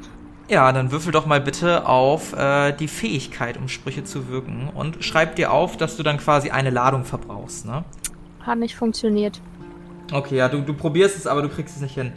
[0.48, 4.70] Ja, dann würfel doch mal bitte auf äh, die Fähigkeit, um Sprüche zu wirken.
[4.72, 7.85] Und schreib dir auf, dass du dann quasi eine Ladung verbrauchst, ne?
[8.42, 9.40] Hat nicht funktioniert.
[10.12, 12.12] Okay, ja, du, du probierst es, aber du kriegst es nicht hin.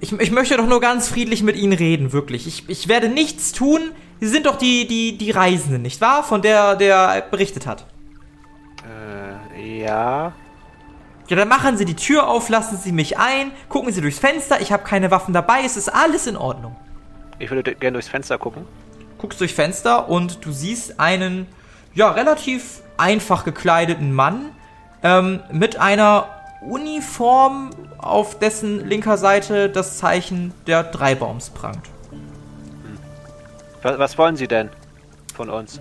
[0.00, 2.46] Ich, ich möchte doch nur ganz friedlich mit Ihnen reden, wirklich.
[2.46, 3.80] Ich, ich werde nichts tun.
[4.20, 6.22] Sie sind doch die, die, die Reisenden, nicht wahr?
[6.24, 7.86] Von der, der berichtet hat.
[9.54, 10.32] Äh, ja.
[11.28, 14.60] Ja, dann machen Sie die Tür auf, lassen Sie mich ein, gucken Sie durchs Fenster,
[14.60, 16.76] ich habe keine Waffen dabei, es ist alles in Ordnung.
[17.40, 18.66] Ich würde gerne durchs Fenster gucken.
[19.18, 21.46] Guckst durchs Fenster und du siehst einen,
[21.94, 24.50] ja, relativ einfach gekleideten Mann
[25.02, 26.28] ähm, mit einer
[26.60, 31.88] Uniform, auf dessen linker Seite das Zeichen der Dreibaums prangt.
[33.82, 34.68] Was, was wollen Sie denn
[35.34, 35.80] von uns?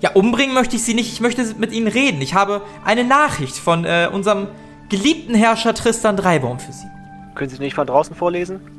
[0.00, 2.20] Ja, umbringen möchte ich Sie nicht, ich möchte mit Ihnen reden.
[2.20, 4.48] Ich habe eine Nachricht von äh, unserem
[4.88, 6.86] geliebten Herrscher Tristan Dreibaum für Sie.
[7.36, 8.77] Können Sie nicht von draußen vorlesen?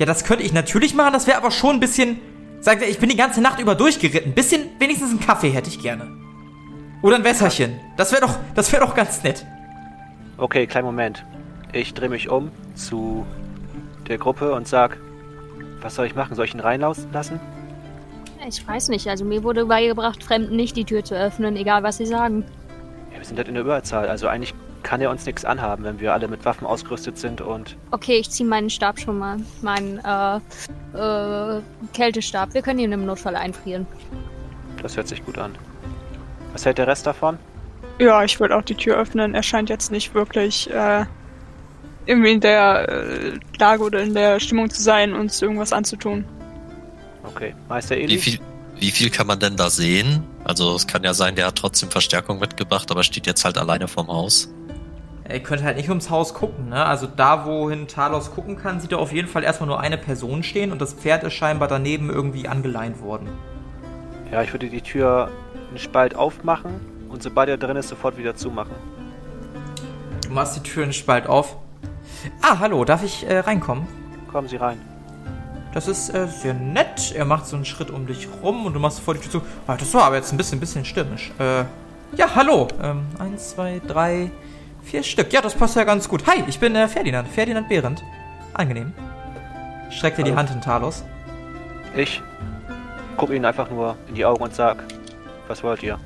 [0.00, 2.18] Ja, das könnte ich natürlich machen, das wäre aber schon ein bisschen.
[2.60, 4.32] Sagt er, ich bin die ganze Nacht über durchgeritten.
[4.32, 6.08] Bisschen, wenigstens einen Kaffee hätte ich gerne.
[7.02, 7.78] Oder ein Wässerchen.
[7.98, 9.44] Das wäre doch, das wäre doch ganz nett.
[10.38, 11.22] Okay, kleinen Moment.
[11.74, 13.26] Ich drehe mich um zu
[14.08, 14.96] der Gruppe und sag,
[15.82, 16.34] was soll ich machen?
[16.34, 17.38] Soll ich ihn reinlassen?
[18.48, 21.98] Ich weiß nicht, also mir wurde beigebracht, Fremden nicht die Tür zu öffnen, egal was
[21.98, 22.44] sie sagen.
[23.12, 26.00] Ja, wir sind halt in der Überzahl, also eigentlich kann er uns nichts anhaben, wenn
[26.00, 29.38] wir alle mit Waffen ausgerüstet sind und Okay, ich ziehe meinen Stab schon mal.
[29.62, 30.36] Meinen äh,
[30.96, 31.60] äh,
[31.92, 32.54] Kältestab.
[32.54, 33.86] Wir können ihn im Notfall einfrieren.
[34.82, 35.54] das hört sich gut an.
[36.52, 37.38] Was hält der Rest davon?
[37.98, 39.34] Ja, ich würde auch die Tür öffnen.
[39.34, 41.04] Er scheint jetzt nicht wirklich äh,
[42.06, 46.24] irgendwie in der äh, Lage oder in der Stimmung zu sein, uns irgendwas anzutun.
[47.24, 48.14] Okay, Meister Eli?
[48.14, 48.40] Wie viel,
[48.78, 50.24] wie viel kann man denn da sehen?
[50.44, 53.86] Also es kann ja sein, der hat trotzdem Verstärkung mitgebracht, aber steht jetzt halt alleine
[53.86, 54.48] vorm Haus.
[55.32, 56.84] Ihr könnt halt nicht ums Haus gucken, ne?
[56.84, 60.42] Also da, wohin Talos gucken kann, sieht er auf jeden Fall erstmal nur eine Person
[60.42, 63.28] stehen und das Pferd ist scheinbar daneben irgendwie angeleint worden.
[64.30, 65.30] Ja, ich würde die Tür
[65.68, 68.74] einen Spalt aufmachen und sobald er drin ist, sofort wieder zumachen.
[70.26, 71.56] Du machst die Tür einen Spalt auf.
[72.42, 73.86] Ah, hallo, darf ich äh, reinkommen?
[74.30, 74.80] Kommen Sie rein.
[75.72, 77.12] Das ist äh, sehr nett.
[77.16, 79.42] Er macht so einen Schritt um dich rum und du machst vor die Tür zu.
[79.66, 81.32] Ah, das war aber jetzt ein bisschen, bisschen stürmisch.
[81.38, 81.64] Äh,
[82.16, 82.66] ja, hallo.
[82.82, 84.30] Ähm, eins, zwei, drei,
[84.82, 85.32] vier Stück.
[85.32, 86.26] Ja, das passt ja ganz gut.
[86.26, 87.28] Hi, ich bin äh, Ferdinand.
[87.28, 88.02] Ferdinand Behrendt.
[88.54, 88.92] Angenehm.
[89.90, 90.34] Streck dir die.
[90.34, 91.04] Hand hin, Talos.
[91.96, 92.22] Ich
[93.16, 94.84] gucke ihnen einfach nur in die Augen und sag,
[95.48, 95.98] was wollt ihr?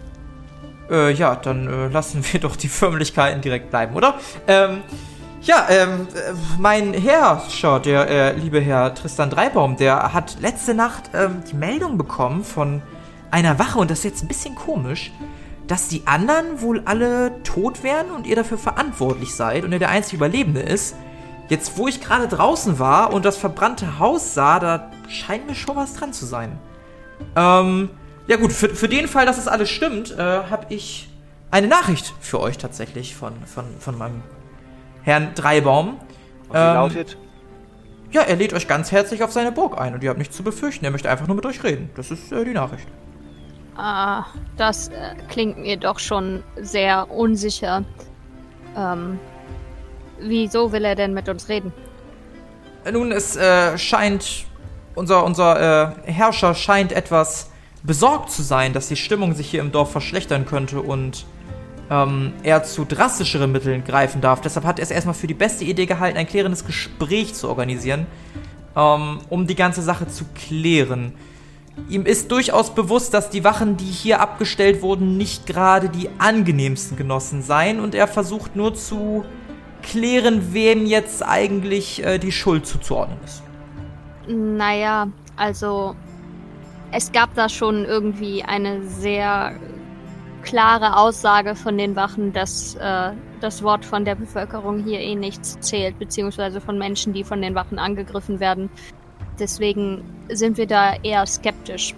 [0.90, 4.18] Äh, ja, dann äh, lassen wir doch die Förmlichkeiten direkt bleiben, oder?
[4.46, 4.82] Ähm,
[5.42, 11.10] ja, ähm, äh, mein Herrscher, der äh, liebe Herr Tristan Dreibaum, der hat letzte Nacht
[11.12, 12.82] ähm, die Meldung bekommen von
[13.30, 15.12] einer Wache, und das ist jetzt ein bisschen komisch,
[15.66, 19.90] dass die anderen wohl alle tot wären und ihr dafür verantwortlich seid und er der
[19.90, 20.94] einzige Überlebende ist.
[21.48, 25.77] Jetzt, wo ich gerade draußen war und das verbrannte Haus sah, da scheint mir schon
[25.77, 26.59] was dran zu sein.
[27.37, 27.90] Ähm,
[28.27, 31.09] ja gut, für, für den Fall, dass es alles stimmt, äh, habe ich
[31.50, 34.22] eine Nachricht für euch tatsächlich von, von, von meinem
[35.03, 35.98] Herrn Dreibaum.
[36.48, 37.18] Und ähm, lautet?
[38.11, 40.42] Ja, er lädt euch ganz herzlich auf seine Burg ein und ihr habt nichts zu
[40.42, 40.85] befürchten.
[40.85, 41.90] Er möchte einfach nur mit euch reden.
[41.96, 42.87] Das ist äh, die Nachricht.
[43.76, 47.84] Ah, das äh, klingt mir doch schon sehr unsicher.
[48.76, 49.18] Ähm,
[50.20, 51.72] wieso will er denn mit uns reden?
[52.90, 54.46] Nun, es äh, scheint,
[54.94, 57.50] unser, unser äh, Herrscher scheint etwas
[57.82, 61.26] besorgt zu sein, dass die Stimmung sich hier im Dorf verschlechtern könnte und
[61.90, 64.40] ähm, er zu drastischeren Mitteln greifen darf.
[64.40, 68.06] Deshalb hat er es erstmal für die beste Idee gehalten, ein klärendes Gespräch zu organisieren,
[68.76, 71.12] ähm, um die ganze Sache zu klären.
[71.88, 76.96] Ihm ist durchaus bewusst, dass die Wachen, die hier abgestellt wurden, nicht gerade die angenehmsten
[76.96, 79.24] Genossen seien und er versucht nur zu
[79.82, 83.42] klären, wem jetzt eigentlich äh, die Schuld zuzuordnen ist.
[84.28, 85.94] Naja, also
[86.90, 89.58] es gab da schon irgendwie eine sehr
[90.42, 95.58] klare Aussage von den Wachen, dass äh, das Wort von der Bevölkerung hier eh nichts
[95.60, 98.70] zählt, beziehungsweise von Menschen, die von den Wachen angegriffen werden.
[99.38, 101.94] Deswegen sind wir da eher skeptisch.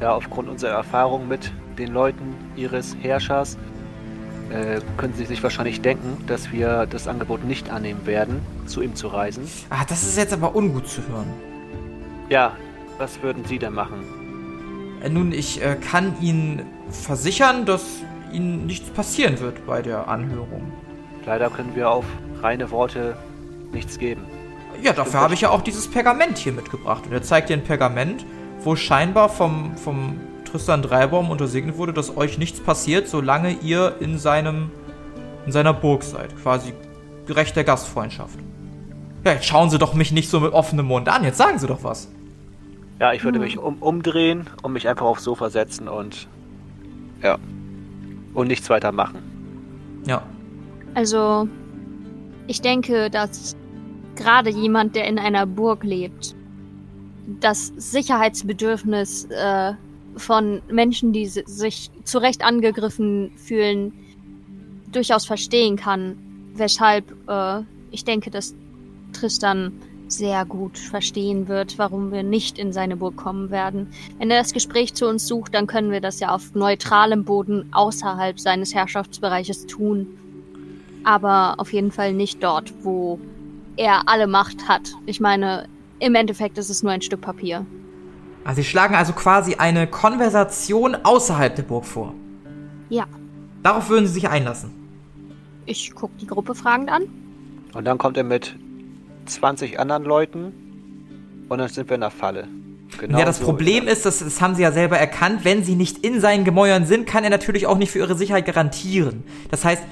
[0.00, 3.56] Ja, aufgrund unserer Erfahrung mit den Leuten ihres Herrschers
[4.50, 8.94] äh, können Sie sich wahrscheinlich denken, dass wir das Angebot nicht annehmen werden, zu ihm
[8.94, 9.48] zu reisen.
[9.70, 11.32] Ah, das ist jetzt aber ungut zu hören.
[12.28, 12.56] Ja,
[12.98, 14.04] was würden Sie denn machen?
[15.02, 17.84] Äh, nun, ich äh, kann Ihnen versichern, dass
[18.32, 20.72] Ihnen nichts passieren wird bei der Anhörung.
[21.26, 22.04] Leider können wir auf
[22.42, 23.16] reine Worte
[23.72, 24.22] nichts geben.
[24.84, 27.04] Ja, dafür habe ich ja auch dieses Pergament hier mitgebracht.
[27.06, 28.26] Und er zeigt dir ein Pergament,
[28.60, 34.18] wo scheinbar vom, vom Tristan Dreibaum untersegnet wurde, dass euch nichts passiert, solange ihr in
[34.18, 34.70] seinem
[35.46, 36.36] in seiner Burg seid.
[36.36, 36.74] Quasi
[37.26, 38.38] gerecht der Gastfreundschaft.
[39.24, 41.24] Ja, jetzt schauen Sie doch mich nicht so mit offenem Mund an.
[41.24, 42.08] Jetzt sagen Sie doch was.
[43.00, 43.44] Ja, ich würde hm.
[43.44, 46.28] mich um, umdrehen und mich einfach aufs Sofa setzen und
[47.22, 47.38] ja.
[48.34, 50.02] Und nichts weiter machen.
[50.06, 50.22] Ja.
[50.92, 51.48] Also,
[52.48, 53.56] ich denke, dass
[54.16, 56.34] gerade jemand, der in einer Burg lebt,
[57.40, 59.72] das Sicherheitsbedürfnis äh,
[60.16, 63.92] von Menschen, die sich zu Recht angegriffen fühlen,
[64.92, 66.16] durchaus verstehen kann.
[66.54, 67.62] Weshalb äh,
[67.94, 68.54] ich denke, dass
[69.12, 69.72] Tristan
[70.08, 73.88] sehr gut verstehen wird, warum wir nicht in seine Burg kommen werden.
[74.18, 77.72] Wenn er das Gespräch zu uns sucht, dann können wir das ja auf neutralem Boden
[77.72, 80.18] außerhalb seines Herrschaftsbereiches tun.
[81.04, 83.18] Aber auf jeden Fall nicht dort, wo
[83.76, 84.94] er alle Macht hat.
[85.06, 87.66] Ich meine, im Endeffekt ist es nur ein Stück Papier.
[88.44, 92.14] Also Sie schlagen also quasi eine Konversation außerhalb der Burg vor.
[92.90, 93.06] Ja.
[93.62, 94.70] Darauf würden Sie sich einlassen.
[95.66, 97.04] Ich gucke die Gruppe fragend an.
[97.72, 98.54] Und dann kommt er mit
[99.26, 100.52] 20 anderen Leuten
[101.48, 102.48] und dann sind wir in der Falle.
[102.98, 105.74] Genau ja, das so Problem ist, das, das haben sie ja selber erkannt, wenn sie
[105.74, 109.24] nicht in seinen Gemäuern sind, kann er natürlich auch nicht für ihre Sicherheit garantieren.
[109.50, 109.82] Das heißt,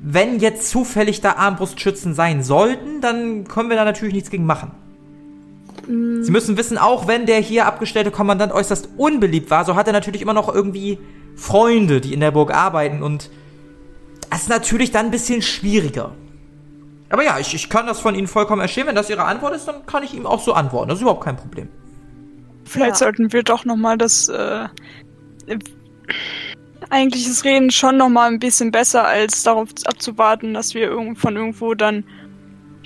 [0.00, 4.70] wenn jetzt zufällig da Armbrustschützen sein sollten, dann können wir da natürlich nichts gegen machen.
[5.86, 6.22] Mm.
[6.22, 9.92] Sie müssen wissen, auch wenn der hier abgestellte Kommandant äußerst unbeliebt war, so hat er
[9.92, 10.98] natürlich immer noch irgendwie
[11.36, 13.30] Freunde, die in der Burg arbeiten und
[14.30, 16.12] das ist natürlich dann ein bisschen schwieriger.
[17.10, 18.86] Aber ja, ich, ich kann das von Ihnen vollkommen erstehen.
[18.86, 20.90] Wenn das Ihre Antwort ist, dann kann ich ihm auch so antworten.
[20.90, 21.68] Das ist überhaupt kein Problem.
[22.64, 22.96] Vielleicht ja.
[22.96, 24.68] sollten wir doch nochmal das äh,
[26.90, 32.04] eigentliches Reden schon nochmal ein bisschen besser, als darauf abzuwarten, dass wir von irgendwo dann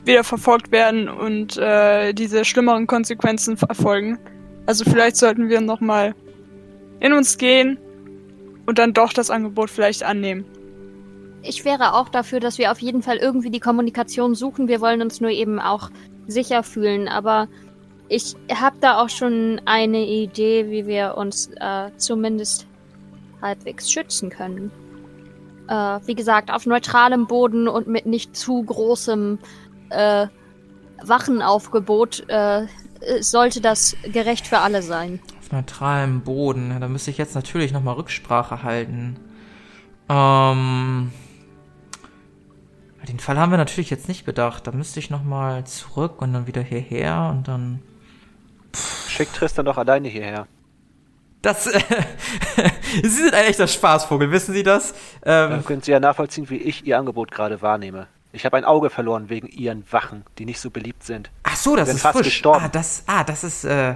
[0.05, 4.19] wieder verfolgt werden und äh, diese schlimmeren Konsequenzen erfolgen.
[4.67, 6.15] Also vielleicht sollten wir nochmal
[7.01, 7.79] in uns gehen
[8.67, 10.45] und dann doch das Angebot vielleicht annehmen.
[11.43, 14.69] Ich wäre auch dafür, dass wir auf jeden Fall irgendwie die Kommunikation suchen.
[14.69, 15.91] Wir wollen uns nur eben auch
[16.29, 17.09] sicher fühlen.
[17.09, 17.49] Aber
[18.09, 22.69] ich habe da auch schon eine Idee, wie wir uns äh, zumindest
[23.43, 24.71] halbwegs schützen können.
[25.69, 29.39] Äh, wie gesagt, auf neutralem Boden und mit nicht zu großem
[29.91, 30.27] äh,
[31.05, 32.67] Wachenaufgebot äh,
[33.21, 35.21] sollte das gerecht für alle sein.
[35.41, 39.17] Auf neutralem Boden, da müsste ich jetzt natürlich nochmal Rücksprache halten.
[40.09, 41.11] Ähm,
[43.13, 44.67] den Fall haben wir natürlich jetzt nicht bedacht.
[44.67, 47.83] Da müsste ich nochmal zurück und dann wieder hierher und dann.
[48.75, 49.11] Pff.
[49.11, 50.47] Schick Tristan doch alleine hierher.
[51.43, 51.81] Das, äh,
[53.03, 54.93] Sie sind ein echter Spaßvogel, wissen Sie das?
[55.25, 58.07] Ähm, Dann können Sie ja nachvollziehen, wie ich Ihr Angebot gerade wahrnehme.
[58.33, 61.31] Ich habe ein Auge verloren wegen Ihren Wachen, die nicht so beliebt sind.
[61.43, 62.27] ach so, das bin ist fast frisch.
[62.29, 62.65] gestorben.
[62.65, 63.89] Ah, das, ah, das ist, äh,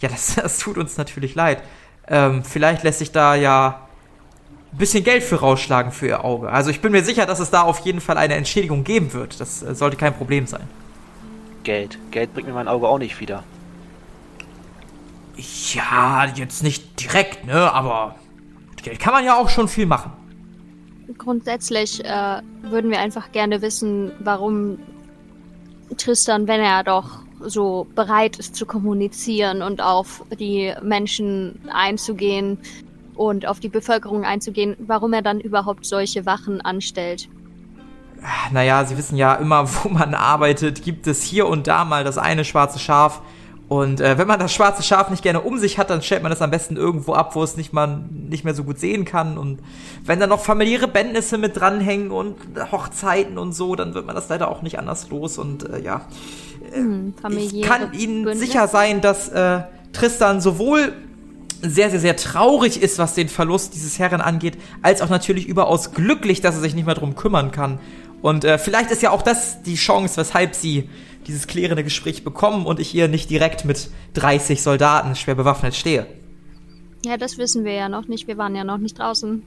[0.00, 1.62] ja, das, das tut uns natürlich leid.
[2.08, 3.86] Ähm, vielleicht lässt sich da ja
[4.72, 6.50] ein bisschen Geld für rausschlagen für Ihr Auge.
[6.50, 9.40] Also ich bin mir sicher, dass es da auf jeden Fall eine Entschädigung geben wird.
[9.40, 10.66] Das äh, sollte kein Problem sein.
[11.62, 11.98] Geld.
[12.10, 13.44] Geld bringt mir mein Auge auch nicht wieder.
[15.36, 18.16] Ja, jetzt nicht direkt, ne, aber
[18.70, 20.12] mit Geld kann man ja auch schon viel machen.
[21.18, 24.78] Grundsätzlich äh, würden wir einfach gerne wissen, warum
[25.96, 32.58] Tristan, wenn er doch so bereit ist zu kommunizieren und auf die Menschen einzugehen
[33.14, 37.28] und auf die Bevölkerung einzugehen, warum er dann überhaupt solche Wachen anstellt.
[38.50, 42.18] Naja, Sie wissen ja immer, wo man arbeitet, gibt es hier und da mal das
[42.18, 43.22] eine schwarze Schaf.
[43.68, 46.30] Und äh, wenn man das schwarze Schaf nicht gerne um sich hat, dann stellt man
[46.30, 49.38] das am besten irgendwo ab, wo es nicht mal nicht mehr so gut sehen kann.
[49.38, 49.58] Und
[50.04, 52.36] wenn dann noch familiäre Bändnisse mit dranhängen und
[52.70, 55.36] Hochzeiten und so, dann wird man das leider auch nicht anders los.
[55.36, 56.02] Und äh, ja,
[56.72, 58.46] Hm, ich kann Ihnen Bündnisse.
[58.46, 59.60] sicher sein, dass äh,
[59.92, 60.92] Tristan sowohl
[61.62, 65.92] sehr, sehr, sehr traurig ist, was den Verlust dieses Herren angeht, als auch natürlich überaus
[65.92, 67.78] glücklich, dass er sich nicht mehr drum kümmern kann.
[68.26, 70.90] Und äh, vielleicht ist ja auch das die Chance, weshalb sie
[71.28, 76.08] dieses klärende Gespräch bekommen und ich hier nicht direkt mit 30 Soldaten schwer bewaffnet stehe.
[77.04, 78.26] Ja, das wissen wir ja noch nicht.
[78.26, 79.44] Wir waren ja noch nicht draußen.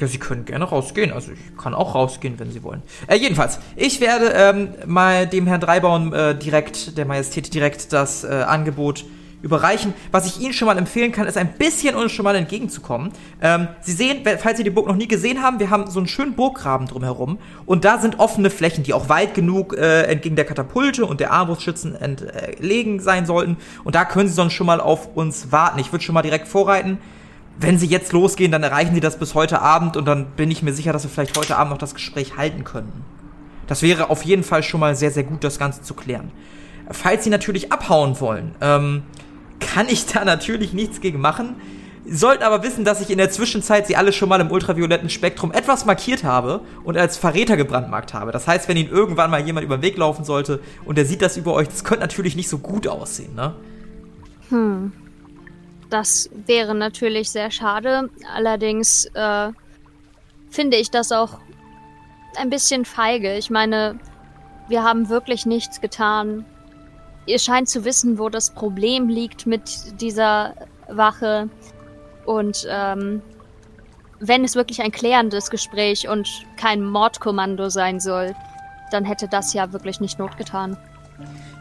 [0.00, 1.12] Ja, Sie können gerne rausgehen.
[1.12, 2.82] Also ich kann auch rausgehen, wenn Sie wollen.
[3.06, 8.24] Äh, jedenfalls, ich werde ähm, mal dem Herrn Dreibaum äh, direkt, der Majestät direkt das
[8.24, 9.04] äh, Angebot
[9.42, 9.94] überreichen.
[10.10, 13.12] Was ich Ihnen schon mal empfehlen kann, ist ein bisschen uns schon mal entgegenzukommen.
[13.40, 16.08] Ähm, Sie sehen, falls Sie die Burg noch nie gesehen haben, wir haben so einen
[16.08, 20.44] schönen Burggraben drumherum und da sind offene Flächen, die auch weit genug äh, entgegen der
[20.44, 23.56] Katapulte und der Armbrustschützen entlegen sein sollten.
[23.84, 25.78] Und da können Sie sonst schon mal auf uns warten.
[25.78, 26.98] Ich würde schon mal direkt vorreiten.
[27.58, 30.62] Wenn Sie jetzt losgehen, dann erreichen Sie das bis heute Abend und dann bin ich
[30.62, 33.04] mir sicher, dass wir vielleicht heute Abend noch das Gespräch halten könnten.
[33.66, 36.30] Das wäre auf jeden Fall schon mal sehr, sehr gut, das Ganze zu klären.
[36.90, 39.02] Falls Sie natürlich abhauen wollen, ähm,
[39.60, 41.56] kann ich da natürlich nichts gegen machen.
[42.08, 45.50] Sollten aber wissen, dass ich in der Zwischenzeit Sie alle schon mal im ultravioletten Spektrum
[45.50, 48.30] etwas markiert habe und als Verräter gebrandmarkt habe.
[48.30, 51.20] Das heißt, wenn Ihnen irgendwann mal jemand über den Weg laufen sollte und der sieht
[51.20, 53.54] das über euch, das könnte natürlich nicht so gut aussehen, ne?
[54.50, 54.92] Hm.
[55.90, 58.08] Das wäre natürlich sehr schade.
[58.34, 59.50] Allerdings äh,
[60.50, 61.38] finde ich das auch
[62.36, 63.36] ein bisschen feige.
[63.36, 63.98] Ich meine,
[64.68, 66.44] wir haben wirklich nichts getan.
[67.26, 70.54] Ihr scheint zu wissen, wo das Problem liegt mit dieser
[70.88, 71.48] Wache.
[72.24, 73.20] Und ähm,
[74.20, 78.34] wenn es wirklich ein klärendes Gespräch und kein Mordkommando sein soll,
[78.90, 80.76] dann hätte das ja wirklich nicht Not getan.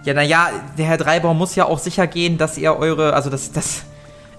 [0.03, 3.51] Ja, naja, der Herr Dreibaum muss ja auch sicher gehen, dass ihr eure, also das,
[3.51, 3.83] das,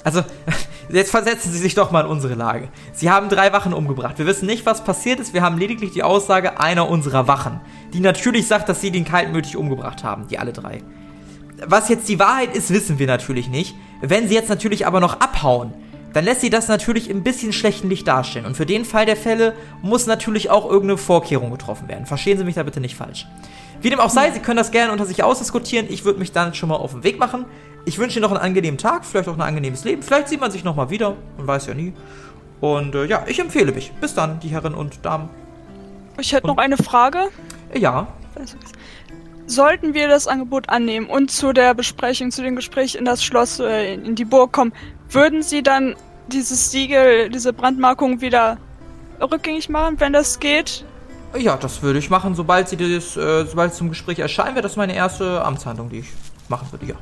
[0.04, 0.22] also,
[0.88, 2.68] jetzt versetzen Sie sich doch mal in unsere Lage.
[2.92, 4.18] Sie haben drei Wachen umgebracht.
[4.18, 5.34] Wir wissen nicht, was passiert ist.
[5.34, 7.60] Wir haben lediglich die Aussage einer unserer Wachen,
[7.92, 10.82] die natürlich sagt, dass sie den kaltmütig umgebracht haben, die alle drei.
[11.64, 13.74] Was jetzt die Wahrheit ist, wissen wir natürlich nicht.
[14.00, 15.72] Wenn sie jetzt natürlich aber noch abhauen,
[16.12, 18.46] dann lässt sie das natürlich im bisschen schlechten Licht darstellen.
[18.46, 22.06] Und für den Fall der Fälle muss natürlich auch irgendeine Vorkehrung getroffen werden.
[22.06, 23.26] Verstehen Sie mich da bitte nicht falsch.
[23.82, 25.86] Wie dem auch sei, Sie können das gerne unter sich ausdiskutieren.
[25.90, 27.44] Ich würde mich dann schon mal auf den Weg machen.
[27.84, 30.02] Ich wünsche Ihnen noch einen angenehmen Tag, vielleicht auch ein angenehmes Leben.
[30.02, 31.16] Vielleicht sieht man sich noch mal wieder.
[31.36, 31.92] Man weiß ja nie.
[32.60, 33.92] Und äh, ja, ich empfehle mich.
[34.00, 35.28] Bis dann, die Herren und Damen.
[36.18, 37.28] Ich hätte noch eine Frage.
[37.74, 38.08] Ja,
[39.46, 43.60] Sollten wir das Angebot annehmen und zu der Besprechung, zu dem Gespräch in das Schloss,
[43.60, 44.72] äh, in die Burg kommen,
[45.08, 45.94] würden Sie dann
[46.28, 48.58] dieses Siegel, diese Brandmarkung wieder
[49.20, 50.84] rückgängig machen, wenn das geht?
[51.38, 54.62] ja, das würde ich machen, sobald Sie das, äh, sobald es zum Gespräch erscheinen, wäre
[54.62, 56.12] das meine erste Amtshandlung, die ich
[56.48, 56.94] machen würde, ja.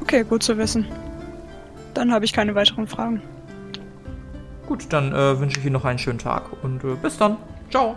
[0.00, 0.86] Okay, gut zu wissen.
[1.94, 3.22] Dann habe ich keine weiteren Fragen.
[4.66, 7.36] Gut, dann äh, wünsche ich Ihnen noch einen schönen Tag und äh, bis dann.
[7.70, 7.96] Ciao.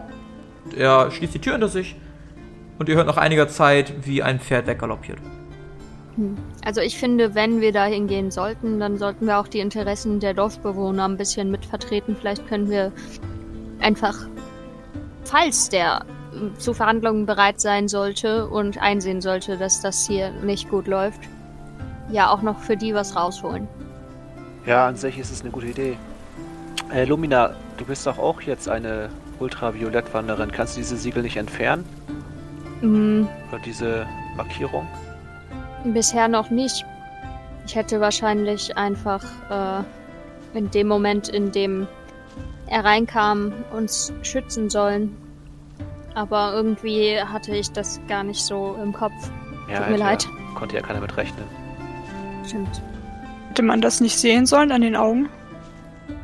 [0.75, 1.95] Er schließt die Tür hinter sich
[2.79, 5.19] und ihr hört nach einiger Zeit, wie ein Pferd weggaloppiert.
[6.65, 10.33] Also ich finde, wenn wir da hingehen sollten, dann sollten wir auch die Interessen der
[10.33, 12.15] Dorfbewohner ein bisschen mitvertreten.
[12.19, 12.91] Vielleicht können wir
[13.79, 14.15] einfach,
[15.23, 20.69] falls der äh, zu Verhandlungen bereit sein sollte und einsehen sollte, dass das hier nicht
[20.69, 21.21] gut läuft,
[22.11, 23.67] ja auch noch für die was rausholen.
[24.65, 25.97] Ja, an sich ist es eine gute Idee.
[26.93, 29.09] Äh, Lumina, du bist doch auch jetzt eine
[29.39, 30.51] Ultraviolettwanderin.
[30.51, 31.85] Kannst du diese Siegel nicht entfernen?
[32.81, 34.87] Hm, Oder diese Markierung?
[35.85, 36.85] bisher noch nicht.
[37.65, 41.87] Ich hätte wahrscheinlich einfach äh, in dem Moment, in dem
[42.67, 45.15] er reinkam, uns schützen sollen.
[46.15, 49.13] Aber irgendwie hatte ich das gar nicht so im Kopf.
[49.69, 50.23] Ja, Tut mir leid.
[50.23, 51.45] Ja, konnte ja keiner mit rechnen.
[52.45, 52.81] Stimmt.
[53.49, 55.29] Hätte man das nicht sehen sollen an den Augen?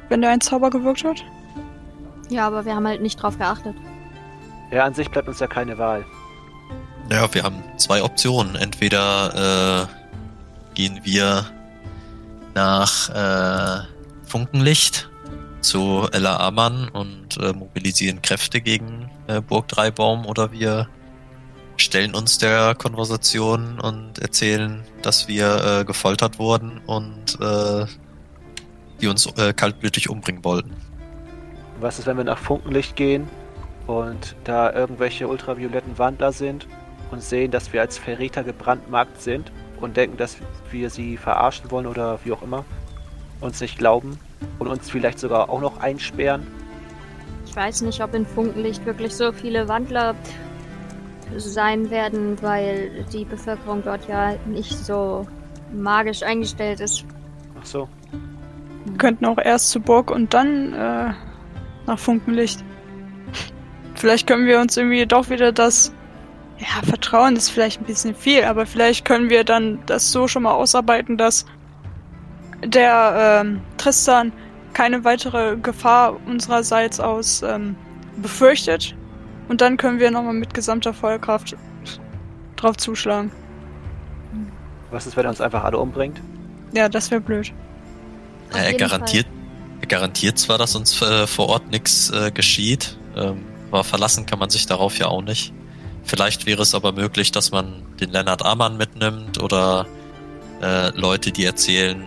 [0.10, 1.24] Wenn der ein Zauber gewirkt hat?
[2.30, 3.76] Ja, aber wir haben halt nicht drauf geachtet.
[4.72, 6.06] Ja, an sich bleibt uns ja keine Wahl.
[7.12, 8.56] Ja, wir haben zwei Optionen.
[8.56, 11.46] Entweder äh, gehen wir
[12.56, 13.86] nach äh,
[14.26, 15.10] Funkenlicht
[15.62, 20.88] zu Ella Amann und äh, mobilisieren Kräfte gegen äh, Burg Dreibaum oder wir
[21.78, 27.86] stellen uns der Konversation und erzählen, dass wir äh, gefoltert wurden und äh,
[29.02, 30.76] die uns äh, kaltblütig umbringen wollten.
[31.80, 33.28] Was ist, wenn wir nach Funkenlicht gehen
[33.86, 36.66] und da irgendwelche ultravioletten Wandler sind
[37.12, 40.38] und sehen, dass wir als Verräter gebrandmarkt sind und denken, dass
[40.72, 42.66] wir sie verarschen wollen oder wie auch immer,
[43.42, 44.20] uns nicht glauben
[44.60, 46.48] und uns vielleicht sogar auch noch einsperren?
[47.46, 50.16] Ich weiß nicht, ob in Funkenlicht wirklich so viele Wandler
[51.38, 55.26] sein werden, weil die Bevölkerung dort ja nicht so
[55.74, 57.06] magisch eingestellt ist.
[57.60, 57.88] Ach so.
[58.86, 61.14] Wir könnten auch erst zur Burg und dann äh,
[61.88, 62.64] nach Funkenlicht.
[63.96, 65.92] Vielleicht können wir uns irgendwie doch wieder das.
[66.58, 70.44] Ja, Vertrauen ist vielleicht ein bisschen viel, aber vielleicht können wir dann das so schon
[70.44, 71.46] mal ausarbeiten, dass
[72.64, 74.32] der ähm, Tristan
[74.74, 77.76] keine weitere Gefahr unsererseits aus ähm,
[78.18, 78.96] befürchtet.
[79.48, 81.56] Und dann können wir nochmal mit gesamter Feuerkraft
[82.56, 83.32] drauf zuschlagen.
[84.92, 86.22] Was ist, wenn er uns einfach alle umbringt?
[86.74, 87.54] Ja, das wäre blöd.
[88.54, 89.28] Ja, er garantiert,
[89.82, 94.40] er garantiert zwar, dass uns äh, vor Ort nichts äh, geschieht, ähm, aber verlassen kann
[94.40, 95.54] man sich darauf ja auch nicht.
[96.06, 99.86] Vielleicht wäre es aber möglich, dass man den Lennart Amann mitnimmt oder
[100.62, 102.04] äh, Leute, die erzählen,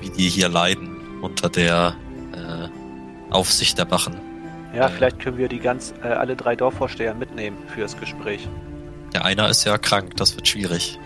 [0.00, 1.94] wie die hier leiden unter der
[2.32, 4.16] äh, Aufsicht der Wachen.
[4.74, 4.90] Ja, Äh.
[4.90, 8.48] vielleicht können wir die ganz äh, alle drei Dorfvorsteher mitnehmen fürs Gespräch.
[9.12, 10.98] Der einer ist ja krank, das wird schwierig.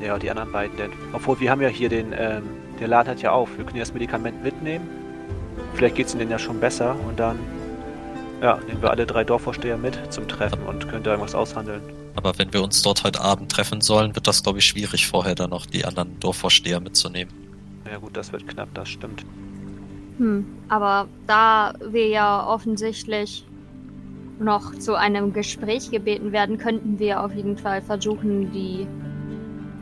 [0.00, 0.92] Ja, die anderen beiden denn.
[1.12, 2.42] Obwohl wir haben ja hier den, ähm,
[2.78, 3.50] der Laden hat ja auf.
[3.56, 4.88] Wir können ja das Medikament mitnehmen.
[5.74, 7.38] Vielleicht geht's ihnen ja schon besser und dann
[8.40, 11.82] ja, nehmen wir alle drei Dorfvorsteher mit zum Treffen und können da irgendwas aushandeln.
[12.16, 15.34] Aber wenn wir uns dort heute Abend treffen sollen, wird das, glaube ich, schwierig, vorher
[15.34, 17.32] dann noch die anderen Dorfvorsteher mitzunehmen.
[17.90, 19.24] Ja gut, das wird knapp, das stimmt.
[20.18, 23.44] Hm, aber da wir ja offensichtlich
[24.38, 28.86] noch zu einem Gespräch gebeten werden, könnten wir auf jeden Fall versuchen, die.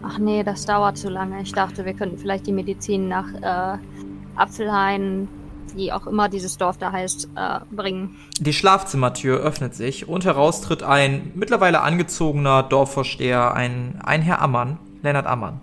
[0.02, 1.42] Ach nee, das dauert zu lange.
[1.42, 3.78] Ich dachte, wir könnten vielleicht die Medizin nach äh,
[4.36, 5.28] Apfelhain,
[5.76, 8.16] wie auch immer dieses Dorf da heißt, äh, bringen.
[8.40, 14.78] Die Schlafzimmertür öffnet sich und heraus tritt ein mittlerweile angezogener Dorfvorsteher, ein, ein Herr Ammann,
[15.02, 15.60] Lennart Ammann.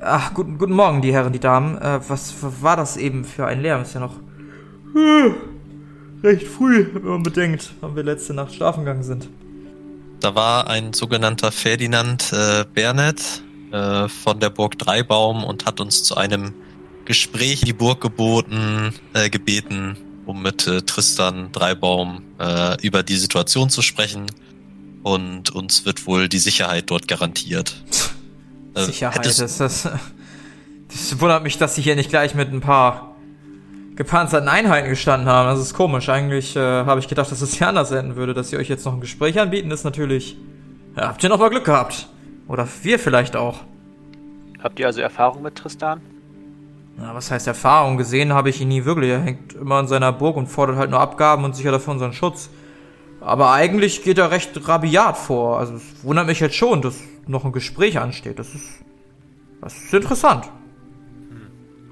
[0.00, 1.78] Ach, guten, guten Morgen, die Herren, die Damen.
[1.78, 3.82] Äh, was, war das eben für ein Lärm?
[3.82, 4.16] Ist ja noch
[6.22, 9.28] recht früh, wenn man bedenkt, wann wir letzte Nacht schlafen gegangen sind.
[10.20, 16.04] Da war ein sogenannter Ferdinand äh, Bernet äh, von der Burg Dreibaum und hat uns
[16.04, 16.54] zu einem
[17.04, 19.96] Gespräch in die Burg geboten, äh, gebeten,
[20.26, 24.26] um mit äh, Tristan Dreibaum äh, über die Situation zu sprechen.
[25.02, 27.74] Und uns wird wohl die Sicherheit dort garantiert.
[28.74, 29.82] Äh, Sicherheit, hättest- das, das,
[30.88, 33.14] das wundert mich, dass sie hier nicht gleich mit ein paar
[33.96, 35.46] gepanzerten Einheiten gestanden haben.
[35.46, 36.08] Das ist komisch.
[36.08, 38.32] Eigentlich äh, habe ich gedacht, dass es hier anders enden würde.
[38.32, 40.38] Dass sie euch jetzt noch ein Gespräch anbieten, ist natürlich...
[40.96, 42.08] Ja, habt ihr noch mal Glück gehabt.
[42.48, 43.60] Oder wir vielleicht auch.
[44.62, 46.00] Habt ihr also Erfahrung mit Tristan?
[47.02, 47.96] Na, was heißt Erfahrung?
[47.96, 49.10] Gesehen habe ich ihn nie wirklich.
[49.10, 52.12] Er hängt immer in seiner Burg und fordert halt nur Abgaben und sichert dafür unseren
[52.12, 52.48] Schutz.
[53.20, 55.58] Aber eigentlich geht er recht rabiat vor.
[55.58, 56.94] Also es wundert mich jetzt schon, dass
[57.26, 58.38] noch ein Gespräch ansteht.
[58.38, 58.84] Das ist,
[59.60, 60.48] das ist interessant.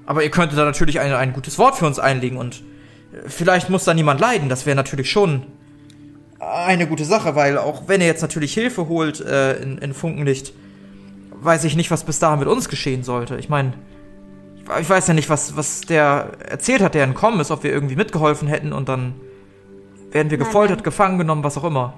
[0.05, 2.63] Aber ihr könntet da natürlich ein, ein gutes Wort für uns einlegen und
[3.11, 4.47] äh, vielleicht muss da niemand leiden.
[4.47, 5.43] Das wäre natürlich schon
[6.39, 10.53] eine gute Sache, weil auch wenn er jetzt natürlich Hilfe holt äh, in, in Funkenlicht,
[11.31, 13.35] weiß ich nicht, was bis dahin mit uns geschehen sollte.
[13.35, 13.73] Ich meine,
[14.79, 17.95] ich weiß ja nicht, was, was der erzählt hat, der entkommen ist, ob wir irgendwie
[17.95, 19.15] mitgeholfen hätten und dann
[20.11, 20.83] werden wir Nein, gefoltert, nein.
[20.83, 21.93] gefangen genommen, was auch immer.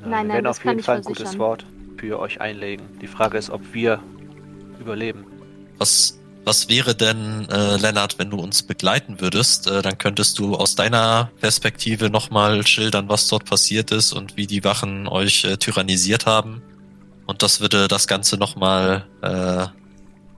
[0.00, 1.38] Nein, wir nein, werden das auf jeden Fall ein gutes.
[1.38, 1.64] Wort
[1.96, 2.86] für euch einlegen.
[3.00, 4.00] Die Frage ist, ob wir
[4.78, 5.24] überleben.
[5.78, 9.66] Was, was wäre denn, äh, Lennart, wenn du uns begleiten würdest?
[9.66, 14.46] Äh, dann könntest du aus deiner Perspektive nochmal schildern, was dort passiert ist und wie
[14.46, 16.62] die Wachen euch äh, tyrannisiert haben.
[17.26, 19.66] Und das würde das Ganze nochmal äh,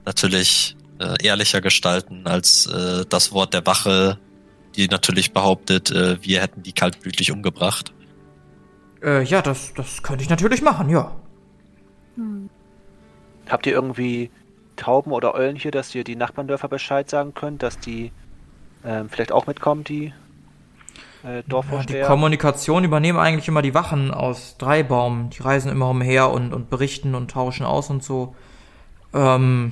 [0.05, 4.19] natürlich äh, ehrlicher gestalten als äh, das Wort der Wache,
[4.75, 7.93] die natürlich behauptet, äh, wir hätten die kaltblütig umgebracht.
[9.03, 11.15] Äh, ja, das, das könnte ich natürlich machen, ja.
[12.15, 12.49] Hm.
[13.49, 14.31] Habt ihr irgendwie
[14.75, 18.11] Tauben oder Eulen hier, dass ihr die Nachbarndörfer Bescheid sagen könnt, dass die
[18.85, 20.13] ähm, vielleicht auch mitkommen, die
[21.23, 22.07] äh, ja die Dorfvorsteher?
[22.07, 25.29] Kommunikation übernehmen eigentlich immer die Wachen aus Dreibaum.
[25.29, 28.35] Die reisen immer umher und, und berichten und tauschen aus und so.
[29.13, 29.71] Ähm,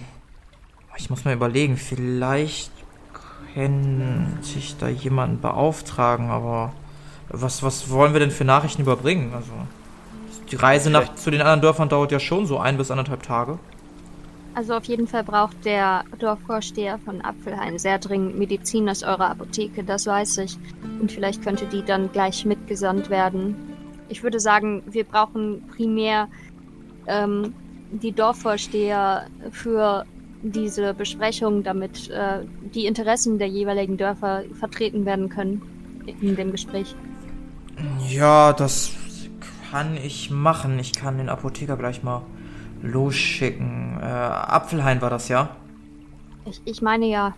[0.98, 2.72] Ich muss mal überlegen, vielleicht
[3.54, 6.74] könnte ich da jemanden beauftragen, aber
[7.30, 9.34] was, was wollen wir denn für Nachrichten überbringen?
[9.34, 9.52] Also,
[10.52, 13.60] die Reise nach, zu den anderen Dörfern dauert ja schon so ein bis anderthalb Tage.
[14.54, 19.84] Also auf jeden Fall braucht der Dorfvorsteher von Apfelhain sehr dringend Medizin aus eurer Apotheke,
[19.84, 20.58] das weiß ich.
[21.02, 23.56] Und vielleicht könnte die dann gleich mitgesandt werden.
[24.08, 26.30] Ich würde sagen, wir brauchen primär
[27.06, 27.54] ähm,
[27.92, 30.06] die Dorfvorsteher für
[30.52, 32.42] diese Besprechung, damit äh,
[32.74, 35.62] die Interessen der jeweiligen Dörfer vertreten werden können
[36.22, 36.96] in dem Gespräch.
[38.08, 38.92] Ja, das
[39.72, 40.80] kann ich machen.
[40.80, 42.22] Ich kann den Apotheker gleich mal
[42.82, 43.98] losschicken.
[44.00, 45.56] Äh, Apfelhain war das, ja?
[46.46, 47.36] Ich, ich meine ja.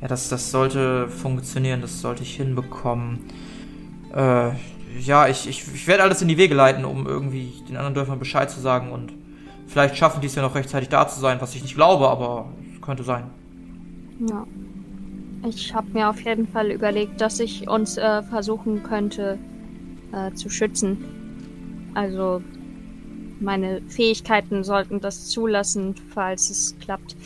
[0.00, 1.80] Ja, das, das sollte funktionieren.
[1.80, 3.20] Das sollte ich hinbekommen.
[4.14, 4.50] Äh,
[5.00, 8.18] ja, ich, ich, ich werde alles in die Wege leiten, um irgendwie den anderen Dörfern
[8.18, 9.12] Bescheid zu sagen und
[9.72, 12.48] vielleicht schaffen die es ja noch rechtzeitig da zu sein, was ich nicht glaube, aber
[12.74, 13.30] es könnte sein.
[14.28, 14.46] Ja.
[15.48, 19.38] Ich habe mir auf jeden Fall überlegt, dass ich uns äh, versuchen könnte
[20.12, 21.90] äh, zu schützen.
[21.94, 22.42] Also
[23.40, 27.16] meine Fähigkeiten sollten das zulassen, falls es klappt.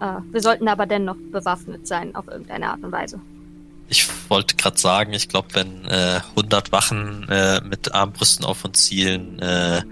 [0.00, 3.20] Äh, wir sollten aber dennoch bewaffnet sein, auf irgendeine Art und Weise.
[3.88, 8.86] Ich wollte gerade sagen, ich glaube, wenn äh, 100 Wachen äh, mit Armbrüsten auf uns
[8.86, 9.82] zielen, äh,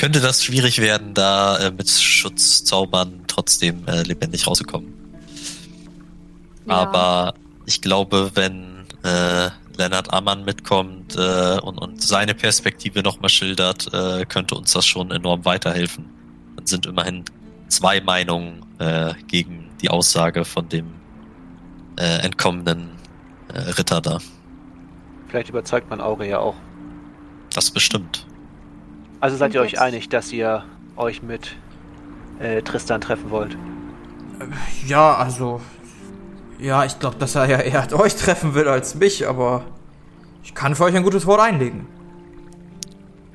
[0.00, 4.94] könnte das schwierig werden, da äh, mit Schutzzaubern trotzdem äh, lebendig rauszukommen.
[6.64, 6.74] Ja.
[6.74, 7.34] Aber
[7.66, 14.24] ich glaube, wenn äh, Lennart Ammann mitkommt äh, und, und seine Perspektive nochmal schildert, äh,
[14.24, 16.06] könnte uns das schon enorm weiterhelfen.
[16.56, 17.26] Dann sind immerhin
[17.68, 20.86] zwei Meinungen äh, gegen die Aussage von dem
[21.98, 22.88] äh, entkommenen
[23.52, 24.18] äh, Ritter da.
[25.28, 26.56] Vielleicht überzeugt man Aure ja auch.
[27.52, 28.24] Das bestimmt.
[29.20, 30.64] Also seid ihr euch einig, dass ihr
[30.96, 31.56] euch mit
[32.38, 33.56] äh, Tristan treffen wollt?
[34.86, 35.60] Ja, also
[36.58, 39.64] ja, ich glaube, dass er ja eher euch treffen will als mich, aber
[40.42, 41.86] ich kann für euch ein gutes Wort einlegen.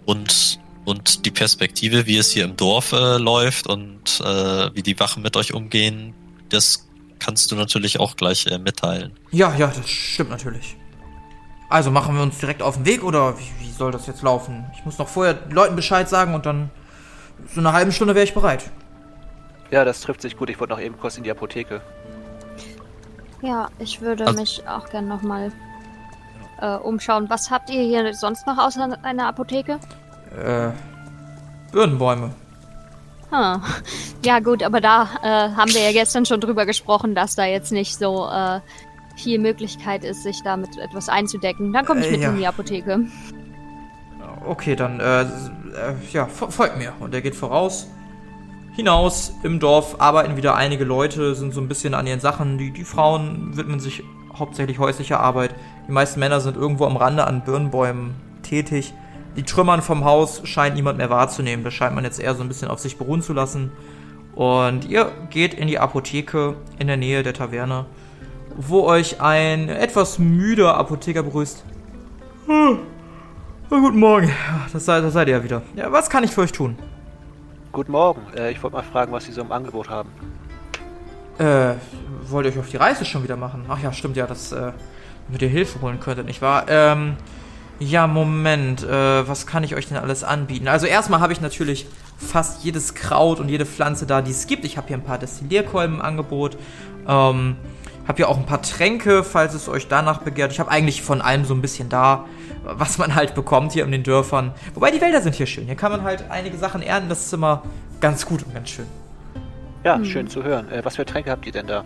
[0.06, 5.00] Und, und die Perspektive, wie es hier im Dorf äh, läuft und äh, wie die
[5.00, 6.14] Wachen mit euch umgehen,
[6.50, 6.88] das
[7.20, 9.14] kannst du natürlich auch gleich äh, mitteilen.
[9.32, 10.78] Ja, ja, das stimmt natürlich.
[11.76, 14.66] Also machen wir uns direkt auf den Weg oder wie, wie soll das jetzt laufen?
[14.74, 16.70] Ich muss noch vorher Leuten Bescheid sagen und dann
[17.54, 18.72] so eine halbe Stunde wäre ich bereit.
[19.72, 20.50] Ja, das trifft sich gut.
[20.50, 21.82] Ich wollte noch eben kurz in die Apotheke.
[23.42, 25.52] Ja, ich würde also, mich auch gern nochmal
[26.62, 27.30] äh, umschauen.
[27.30, 29.78] Was habt ihr hier sonst noch außer einer Apotheke?
[30.34, 30.72] Äh,
[31.74, 32.32] Birnenbäume.
[33.32, 33.62] Hm.
[34.24, 37.74] Ja gut, aber da äh, haben wir ja gestern schon drüber gesprochen, dass da jetzt
[37.74, 38.62] nicht so äh,
[39.16, 41.74] viel Möglichkeit ist, sich damit etwas einzudecken.
[41.74, 42.30] Dann komme ich mit äh, ja.
[42.30, 43.06] in die Apotheke.
[44.46, 45.26] Okay, dann äh, äh
[46.12, 46.94] ja, folgt mir.
[47.00, 47.88] Und er geht voraus
[48.76, 52.58] hinaus im Dorf arbeiten wieder einige Leute, sind so ein bisschen an ihren Sachen.
[52.58, 54.04] Die, die Frauen widmen sich
[54.38, 55.56] hauptsächlich häuslicher Arbeit.
[55.88, 58.94] Die meisten Männer sind irgendwo am Rande an Birnbäumen tätig.
[59.38, 61.64] Die Trümmern vom Haus scheint niemand mehr wahrzunehmen.
[61.64, 63.72] Das scheint man jetzt eher so ein bisschen auf sich beruhen zu lassen.
[64.34, 67.86] Und ihr geht in die Apotheke in der Nähe der Taverne,
[68.56, 71.64] wo euch ein etwas müder Apotheker begrüßt.
[72.48, 72.80] Hm.
[73.70, 74.32] guten Morgen.
[74.72, 75.62] Das seid, das seid ihr ja wieder.
[75.76, 76.78] Ja, was kann ich für euch tun?
[77.72, 78.22] Guten Morgen.
[78.36, 80.10] Äh, ich wollte mal fragen, was Sie so im Angebot haben.
[81.38, 81.74] Äh,
[82.30, 83.66] wollt ihr euch auf die Reise schon wieder machen?
[83.68, 84.72] Ach ja, stimmt ja, dass äh,
[85.28, 86.66] mit ihr Hilfe holen könntet, nicht wahr?
[86.70, 87.18] Ähm,
[87.80, 90.70] ja, Moment, äh, was kann ich euch denn alles anbieten?
[90.70, 91.88] Also erstmal habe ich natürlich
[92.18, 94.64] fast jedes Kraut und jede Pflanze da, die es gibt.
[94.64, 96.58] Ich habe hier ein paar Destillierkolben im Angebot.
[97.08, 97.58] Ähm,
[98.08, 100.52] habe hier auch ein paar Tränke, falls es euch danach begehrt.
[100.52, 102.26] Ich habe eigentlich von allem so ein bisschen da
[102.66, 104.52] was man halt bekommt hier in den Dörfern.
[104.74, 105.66] Wobei die Wälder sind hier schön.
[105.66, 107.10] Hier kann man halt einige Sachen ernten.
[107.10, 107.64] Das ist immer
[108.02, 108.88] ganz gut und ganz schön.
[109.84, 110.06] Ja, hm.
[110.06, 110.72] schön zu hören.
[110.72, 111.86] Äh, was für Tränke habt ihr denn da?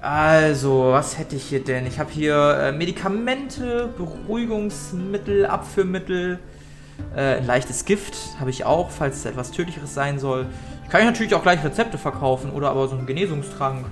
[0.00, 1.86] Also, was hätte ich hier denn?
[1.86, 6.38] Ich habe hier äh, Medikamente, Beruhigungsmittel, Abführmittel,
[7.14, 10.46] äh, ein leichtes Gift habe ich auch, falls es etwas Tödlicheres sein soll.
[10.84, 13.84] Ich kann natürlich auch gleich Rezepte verkaufen oder aber so einen Genesungstrank.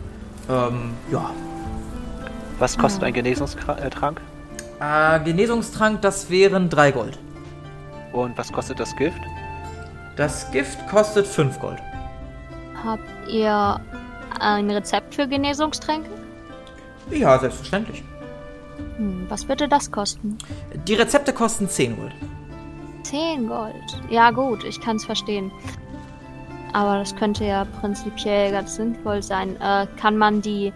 [0.49, 1.31] Ähm, ja.
[2.59, 4.21] Was kostet ein Genesungstrank?
[4.81, 7.19] Äh, Genesungstrank, das wären 3 Gold.
[8.13, 9.21] Und was kostet das Gift?
[10.17, 11.79] Das Gift kostet 5 Gold.
[12.83, 13.81] Habt ihr
[14.41, 16.11] ein Rezept für Genesungstränke?
[17.11, 18.03] Ja, selbstverständlich.
[18.97, 20.39] Hm, was würde das kosten?
[20.87, 22.13] Die Rezepte kosten 10 Gold.
[23.05, 24.03] 10 Gold.
[24.11, 25.51] Ja gut, ich kann es verstehen.
[26.79, 29.61] Aber das könnte ja prinzipiell ganz sinnvoll sein.
[29.61, 30.73] Äh, kann man die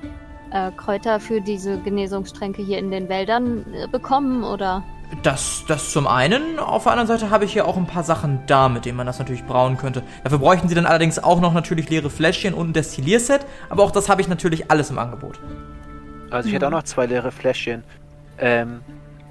[0.51, 4.83] äh, Kräuter für diese Genesungstränke hier in den Wäldern äh, bekommen oder?
[5.23, 6.59] Das, das zum einen.
[6.59, 9.07] Auf der anderen Seite habe ich hier auch ein paar Sachen da, mit denen man
[9.07, 10.03] das natürlich brauen könnte.
[10.25, 13.47] Dafür bräuchten sie dann allerdings auch noch natürlich leere Fläschchen und ein Destillierset.
[13.71, 15.39] Aber auch das habe ich natürlich alles im Angebot.
[16.31, 17.85] Also ich hätte auch noch zwei leere Fläschchen.
[18.39, 18.81] Ähm,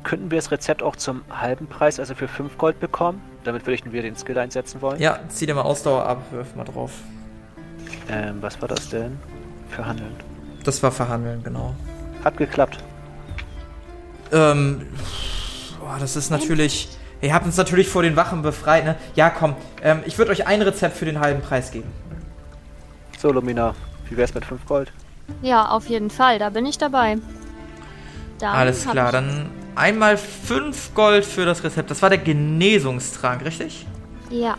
[0.03, 3.21] könnten wir das Rezept auch zum halben Preis, also für 5 Gold bekommen?
[3.43, 4.99] Damit würde ich wieder den Skill einsetzen wollen.
[4.99, 6.91] Ja, zieh dir mal Ausdauer ab, wirf mal drauf.
[8.09, 9.17] Ähm, was war das denn?
[9.69, 10.15] Verhandeln.
[10.63, 11.73] Das war verhandeln, genau.
[12.23, 12.77] Hat geklappt.
[14.31, 14.87] Ähm,
[15.79, 16.89] boah, das ist natürlich.
[17.21, 18.95] Ihr habt uns natürlich vor den Wachen befreit, ne?
[19.15, 19.55] Ja, komm.
[19.83, 21.89] Ähm, ich würde euch ein Rezept für den halben Preis geben.
[23.19, 23.75] So, Lumina,
[24.09, 24.91] wie wär's mit 5 Gold?
[25.41, 27.17] Ja, auf jeden Fall, da bin ich dabei.
[28.39, 31.91] Dann Alles klar, ich- dann einmal 5 Gold für das Rezept.
[31.91, 33.85] Das war der Genesungstrank, richtig?
[34.29, 34.57] Ja.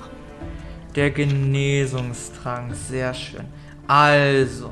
[0.95, 3.45] Der Genesungstrank, sehr schön.
[3.87, 4.71] Also,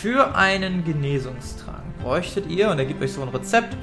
[0.00, 3.76] für einen Genesungstrank bräuchtet ihr, und er gibt euch so ein Rezept,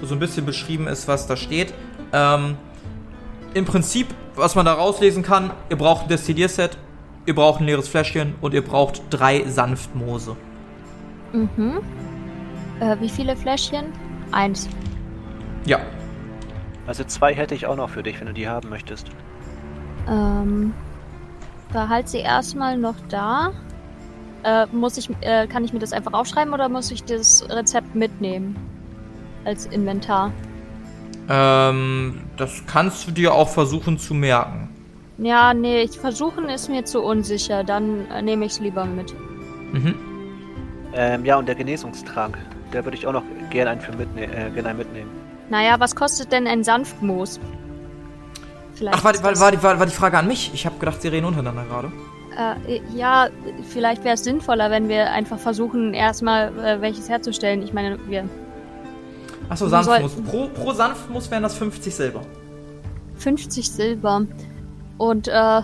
[0.00, 1.74] wo so ein bisschen beschrieben ist, was da steht.
[2.12, 2.56] Ähm,
[3.54, 6.78] Im Prinzip, was man da rauslesen kann, ihr braucht ein Destillierset,
[7.26, 10.36] ihr braucht ein leeres Fläschchen und ihr braucht drei Sanftmoose.
[11.32, 11.80] Mhm.
[12.80, 13.86] Äh, wie viele Fläschchen?
[14.32, 14.68] Eins.
[15.68, 15.78] Ja,
[16.86, 19.08] Also zwei hätte ich auch noch für dich, wenn du die haben möchtest.
[20.08, 20.72] Ähm,
[21.70, 23.52] behalt sie erstmal noch da.
[24.44, 27.94] Äh, muss ich, äh, kann ich mir das einfach aufschreiben oder muss ich das Rezept
[27.94, 28.56] mitnehmen?
[29.44, 30.32] Als Inventar.
[31.28, 34.70] ähm, das kannst du dir auch versuchen zu merken.
[35.18, 37.62] Ja, nee, ich versuchen ist mir zu unsicher.
[37.64, 39.14] Dann äh, nehme ich es lieber mit.
[39.72, 39.94] Mhm.
[40.94, 42.38] Ähm, ja, und der Genesungstrank.
[42.72, 45.27] Der würde ich auch noch gerne einen, für mitne äh, gerne einen mitnehmen.
[45.50, 47.40] Naja, was kostet denn ein Sanftmoos?
[48.74, 50.50] Vielleicht Ach, war, ist war, das- war, die, war, war die Frage an mich?
[50.54, 51.90] Ich habe gedacht, sie reden untereinander gerade.
[52.68, 53.28] Äh, ja,
[53.68, 57.62] vielleicht wäre es sinnvoller, wenn wir einfach versuchen, erstmal äh, welches herzustellen.
[57.62, 58.28] Ich meine, wir
[59.48, 60.12] Achso, Sanftmus.
[60.14, 62.20] sollten- Pro, pro Sanftmus wären das 50 Silber.
[63.16, 64.26] 50 Silber.
[64.98, 65.62] Und äh,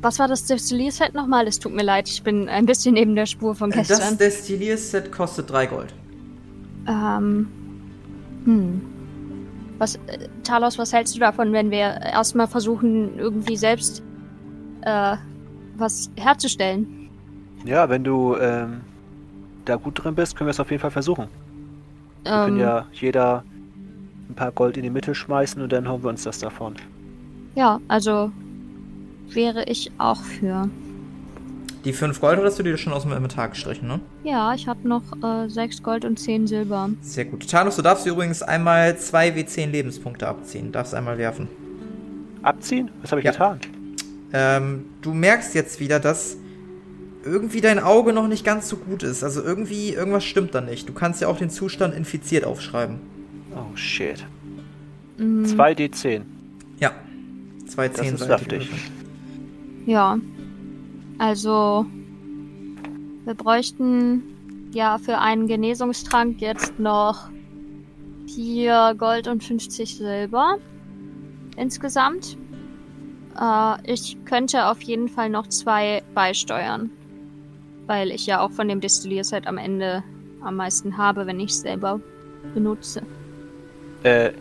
[0.00, 1.46] was war das Destillierset nochmal?
[1.46, 4.18] Es tut mir leid, ich bin ein bisschen neben der Spur von Das gestern.
[4.18, 5.94] Destillierset kostet 3 Gold.
[6.88, 7.48] Ähm.
[8.44, 8.80] Hm.
[9.78, 14.02] Was, äh, Talos, was hältst du davon, wenn wir erstmal versuchen, irgendwie selbst
[14.82, 15.16] äh,
[15.76, 17.08] was herzustellen?
[17.64, 18.80] Ja, wenn du ähm,
[19.64, 21.28] da gut drin bist, können wir es auf jeden Fall versuchen.
[22.24, 23.44] Wir können Ähm, ja jeder
[24.28, 26.74] ein paar Gold in die Mitte schmeißen und dann holen wir uns das davon.
[27.54, 28.30] ja, also
[29.28, 30.68] wäre ich auch für.
[31.86, 34.00] Die 5 Gold hattest du dir schon aus dem Inventar gestrichen, ne?
[34.24, 36.90] Ja, ich habe noch äh, 6 Gold und 10 Silber.
[37.00, 37.48] Sehr gut.
[37.48, 40.72] Tanos, du darfst übrigens einmal 2 W10 Lebenspunkte abziehen.
[40.72, 41.46] Darfst einmal werfen.
[42.42, 42.90] Abziehen?
[43.02, 43.30] Was habe ich Ja.
[43.30, 43.60] getan?
[44.32, 46.36] Ähm, du merkst jetzt wieder, dass
[47.24, 49.22] irgendwie dein Auge noch nicht ganz so gut ist.
[49.22, 50.88] Also irgendwie, irgendwas stimmt da nicht.
[50.88, 52.98] Du kannst ja auch den Zustand infiziert aufschreiben.
[53.54, 54.26] Oh shit.
[55.18, 56.22] Mm, 2d10.
[56.80, 56.90] Ja.
[57.68, 58.68] Zwei Das zehn ist saftig.
[59.86, 60.18] Ja.
[61.18, 61.86] Also,
[63.24, 67.30] wir bräuchten ja für einen Genesungstrank jetzt noch
[68.34, 70.58] 4 Gold und 50 Silber
[71.56, 72.36] insgesamt.
[73.40, 76.90] Äh, ich könnte auf jeden Fall noch zwei beisteuern,
[77.86, 80.02] weil ich ja auch von dem Destillierset am Ende
[80.42, 82.00] am meisten habe, wenn ich es selber
[82.54, 83.02] benutze.
[84.02, 84.32] Äh,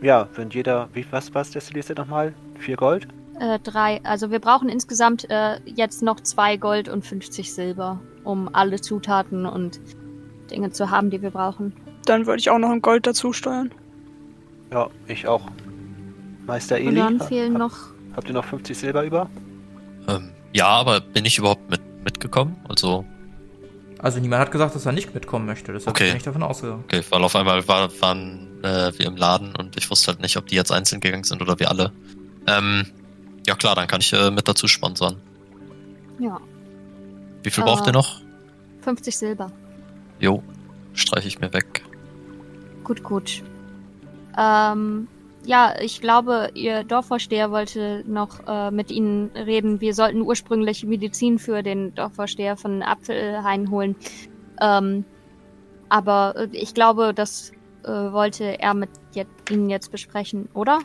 [0.00, 0.88] ja, wenn jeder.
[0.94, 2.34] Wie, was was destillierst du nochmal?
[2.58, 3.08] 4 Gold?
[3.40, 4.00] Äh, drei.
[4.04, 9.46] Also wir brauchen insgesamt äh, jetzt noch zwei Gold und 50 Silber, um alle Zutaten
[9.46, 9.80] und
[10.50, 11.72] Dinge zu haben, die wir brauchen.
[12.04, 13.70] Dann würde ich auch noch ein Gold dazu steuern.
[14.70, 15.42] Ja, ich auch.
[16.46, 17.76] Meister Und Eli, dann ha- fehlen hab- noch.
[18.16, 19.30] habt ihr noch 50 Silber über?
[20.08, 22.56] Ähm, ja, aber bin ich überhaupt mit, mitgekommen?
[22.68, 23.04] Also,
[23.98, 25.72] Also niemand hat gesagt, dass er nicht mitkommen möchte.
[25.72, 26.08] Deshalb Okay.
[26.08, 26.82] bin ich davon ausgegangen.
[26.84, 30.36] okay, weil auf einmal war, waren äh, wir im Laden und ich wusste halt nicht,
[30.36, 31.92] ob die jetzt einzeln gegangen sind oder wir alle.
[32.48, 32.84] Ähm,
[33.46, 35.16] ja klar, dann kann ich äh, mit dazu sponsern.
[36.18, 36.40] Ja,
[37.42, 37.66] Wie viel Äh.
[37.66, 38.20] braucht ihr noch?
[38.82, 39.50] 50 Silber.
[40.20, 40.42] Jo,
[40.94, 41.82] streiche ich mir weg.
[42.84, 43.42] Gut, gut.
[44.38, 45.08] Ähm,
[45.44, 49.80] ja, ich glaube, Ihr Dorfvorsteher wollte noch äh, mit Ihnen reden.
[49.80, 53.96] Wir sollten ursprünglich Medizin für den Dorfvorsteher von Apfelhain holen.
[54.60, 55.04] Ähm,
[55.88, 57.50] aber äh, ich glaube, das
[57.84, 60.78] äh, wollte er mit jetzt, Ihnen jetzt besprechen, oder?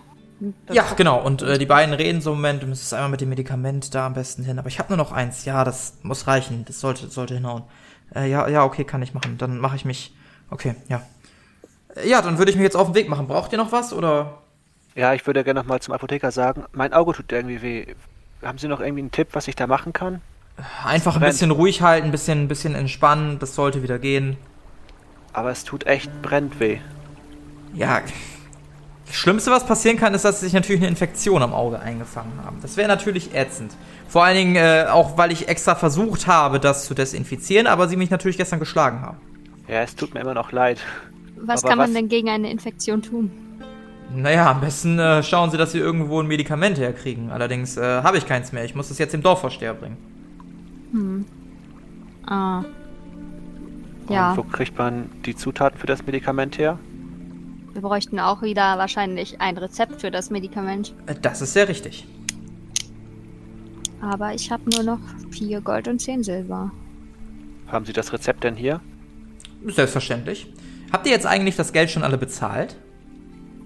[0.68, 1.20] Das- Ja, genau.
[1.24, 2.64] Und äh, die beiden reden so im Moment.
[2.64, 4.60] Du müsstest einmal mit dem Medikament da am besten hin.
[4.60, 5.46] Aber ich habe nur noch eins.
[5.46, 6.64] Ja, das muss reichen.
[6.66, 7.64] Das sollte, sollte hinhauen.
[8.16, 9.38] Äh, ja, ja, okay, kann ich machen.
[9.38, 10.16] Dann mache ich mich.
[10.50, 11.02] Okay, ja.
[11.96, 13.28] Äh, Ja, dann würde ich mich jetzt auf den Weg machen.
[13.28, 14.38] Braucht ihr noch was oder?
[14.96, 17.86] Ja, ich würde gerne nochmal zum Apotheker sagen, mein Auge tut irgendwie weh.
[18.44, 20.22] Haben Sie noch irgendwie einen Tipp, was ich da machen kann?
[20.84, 23.38] Einfach ein bisschen ruhig halten, ein bisschen, ein bisschen entspannen.
[23.40, 24.38] Das sollte wieder gehen.
[25.34, 26.80] Aber es tut echt brennt weh.
[27.76, 28.02] Ja,
[29.08, 32.34] Das Schlimmste, was passieren kann, ist, dass sie sich natürlich eine Infektion am Auge eingefangen
[32.46, 32.58] haben.
[32.62, 33.74] Das wäre natürlich ätzend.
[34.10, 37.96] Vor allen Dingen äh, auch, weil ich extra versucht habe, das zu desinfizieren, aber sie
[37.96, 39.18] mich natürlich gestern geschlagen haben.
[39.68, 40.80] Ja, es tut mir immer noch leid.
[41.40, 43.32] Was Aber kann man was- denn gegen eine Infektion tun?
[44.14, 47.30] Naja, am besten äh, schauen sie, dass sie irgendwo ein Medikament herkriegen.
[47.30, 48.64] Allerdings äh, habe ich keins mehr.
[48.64, 49.98] Ich muss das jetzt dem Dorfvorsteher bringen.
[52.26, 52.64] Ah.
[54.10, 56.80] Ja, Und wo kriegt man die Zutaten für das Medikament her?
[57.78, 60.96] Wir bräuchten auch wieder wahrscheinlich ein Rezept für das Medikament.
[61.06, 62.08] Äh, das ist sehr richtig.
[64.02, 65.00] Aber ich habe nur noch
[65.30, 66.72] vier Gold und zehn Silber.
[67.68, 68.82] Haben Sie das Rezept denn hier?
[69.64, 70.52] Selbstverständlich.
[70.92, 72.78] Habt ihr jetzt eigentlich das Geld schon alle bezahlt?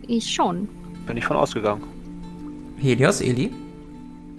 [0.07, 0.67] Ich schon.
[1.07, 1.83] Bin ich von ausgegangen.
[2.79, 3.53] Helios, Eli?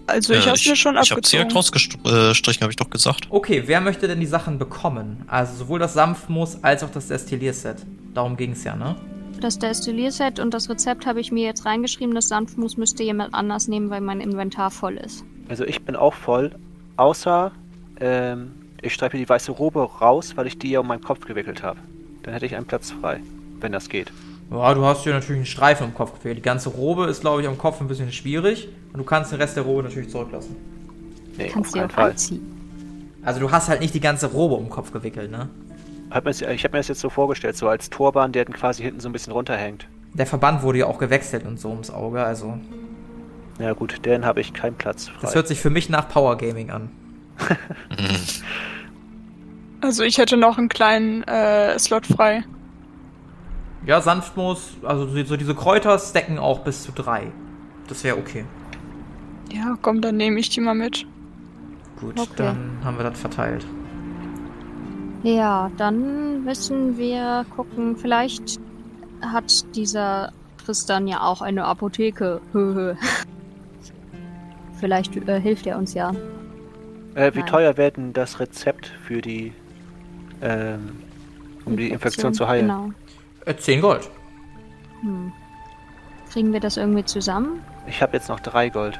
[0.06, 2.02] Also ich Äh, hab's mir schon Ich hab's direkt abgezogen.
[2.02, 3.26] rausgestrichen, habe ich doch gesagt.
[3.30, 5.22] Okay, wer möchte denn die Sachen bekommen?
[5.28, 7.86] Also sowohl das Sanftmoos als auch das Destillierset.
[8.12, 8.96] Darum ging's ja, ne?
[9.42, 12.14] Das Destillierset und das Rezept habe ich mir jetzt reingeschrieben.
[12.14, 15.24] Das Sanftmus müsste jemand anders nehmen, weil mein Inventar voll ist.
[15.48, 16.54] Also ich bin auch voll,
[16.96, 17.50] außer
[17.98, 21.64] ähm, ich streife die weiße Robe raus, weil ich die ja um meinen Kopf gewickelt
[21.64, 21.80] habe.
[22.22, 23.18] Dann hätte ich einen Platz frei,
[23.58, 24.12] wenn das geht.
[24.52, 26.36] Ja, du hast hier natürlich einen Streifen im Kopf gefehlt.
[26.38, 28.68] Die ganze Robe ist, glaube ich, am Kopf ein bisschen schwierig.
[28.92, 30.54] Und du kannst den Rest der Robe natürlich zurücklassen.
[31.36, 32.10] Nee, Kannst auf du keinen auch Fall.
[32.10, 32.42] anziehen.
[33.24, 35.48] Also du hast halt nicht die ganze Robe um den Kopf gewickelt, ne?
[36.12, 38.82] Hab mir's- Ich habe mir das jetzt so vorgestellt, so als Turban, der dann quasi
[38.82, 39.88] hinten so ein bisschen runterhängt.
[40.14, 42.58] Der Verband wurde ja auch gewechselt und so ums Auge, also
[43.58, 45.18] Ja gut, dann habe ich keinen Platz frei.
[45.22, 46.90] das hört sich für mich nach Power Gaming an.
[49.80, 52.44] Also ich hätte noch einen kleinen äh, Slot frei.
[53.84, 57.32] Ja, Sanftmoos, also so so diese Kräuter stacken auch bis zu drei.
[57.88, 58.44] Das wäre okay.
[59.52, 61.04] Ja, komm, dann nehme ich die mal mit.
[62.00, 62.30] Gut, Okay.
[62.36, 63.66] dann haben wir das verteilt.
[65.22, 67.96] Ja, dann müssen wir gucken.
[67.96, 68.58] Vielleicht
[69.20, 70.32] hat dieser
[70.64, 72.40] Tristan ja auch eine Apotheke.
[72.52, 72.94] Höhö.
[74.80, 76.10] Vielleicht äh, hilft er uns ja.
[77.14, 77.46] Äh, wie Nein.
[77.46, 79.52] teuer wäre denn das Rezept für die,
[80.40, 81.02] ähm,
[81.64, 82.66] um die Infektion zu heilen?
[82.66, 82.90] Genau.
[83.44, 84.10] Äh, 10 Gold.
[85.02, 85.32] Hm.
[86.32, 87.62] Kriegen wir das irgendwie zusammen?
[87.86, 88.98] Ich habe jetzt noch drei Gold.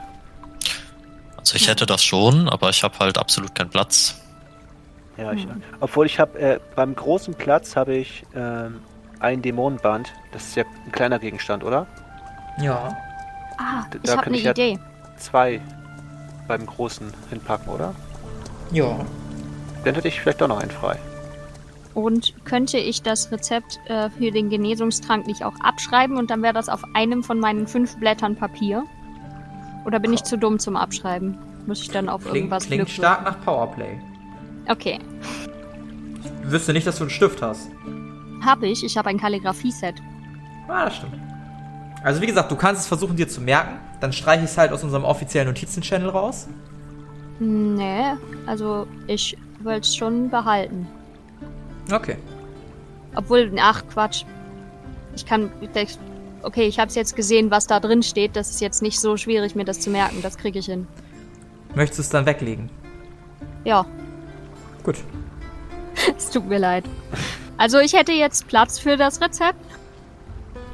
[1.36, 4.21] Also ich hätte das schon, aber ich habe halt absolut keinen Platz.
[5.16, 5.62] Ja, ich, Hm.
[5.80, 8.80] obwohl ich habe äh, beim großen Platz habe ich ähm,
[9.20, 10.12] ein Dämonenband.
[10.32, 11.86] Das ist ja ein kleiner Gegenstand, oder?
[12.58, 12.96] Ja.
[13.58, 14.78] Ah, Da ich habe eine ich ja- Idee.
[15.18, 15.60] Zwei
[16.48, 17.94] beim großen hinpacken, oder?
[18.72, 18.98] Ja.
[19.84, 20.98] Dann hätte ich vielleicht doch noch einen frei.
[21.94, 26.54] Und könnte ich das Rezept äh, für den Genesungstrank nicht auch abschreiben und dann wäre
[26.54, 28.84] das auf einem von meinen fünf Blättern Papier?
[29.84, 31.36] Oder bin ich zu dumm zum Abschreiben?
[31.66, 34.00] Muss ich dann auf Klingt, irgendwas klingt Glück stark nach Powerplay.
[34.68, 34.98] Okay,
[36.44, 37.68] Ich wüsste nicht, dass du einen Stift hast.
[38.44, 38.84] habe ich.
[38.84, 39.96] Ich habe ein Kalligrafie-Set.
[40.68, 41.14] Ah, das stimmt.
[42.02, 43.78] Also wie gesagt, du kannst es versuchen dir zu merken.
[44.00, 46.48] Dann streiche ich es halt aus unserem offiziellen Notizen-Channel raus.
[47.38, 48.12] Nee,
[48.46, 50.86] also ich wollte es schon behalten.
[51.92, 52.16] Okay.
[53.14, 54.24] Obwohl, ach Quatsch.
[55.14, 55.50] Ich kann.
[56.42, 58.34] Okay, ich habe es jetzt gesehen, was da drin steht.
[58.34, 60.18] Das ist jetzt nicht so schwierig, mir das zu merken.
[60.22, 60.86] Das kriege ich hin.
[61.74, 62.70] Möchtest du es dann weglegen?
[63.64, 63.86] Ja,
[64.82, 64.96] Gut.
[66.16, 66.84] es tut mir leid.
[67.58, 69.58] Also ich hätte jetzt Platz für das Rezept.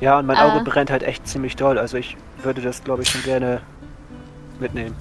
[0.00, 0.64] Ja, und mein Auge Äh.
[0.64, 1.78] brennt halt echt ziemlich doll.
[1.78, 3.60] Also ich würde das, glaube ich, schon gerne
[4.60, 4.94] mitnehmen.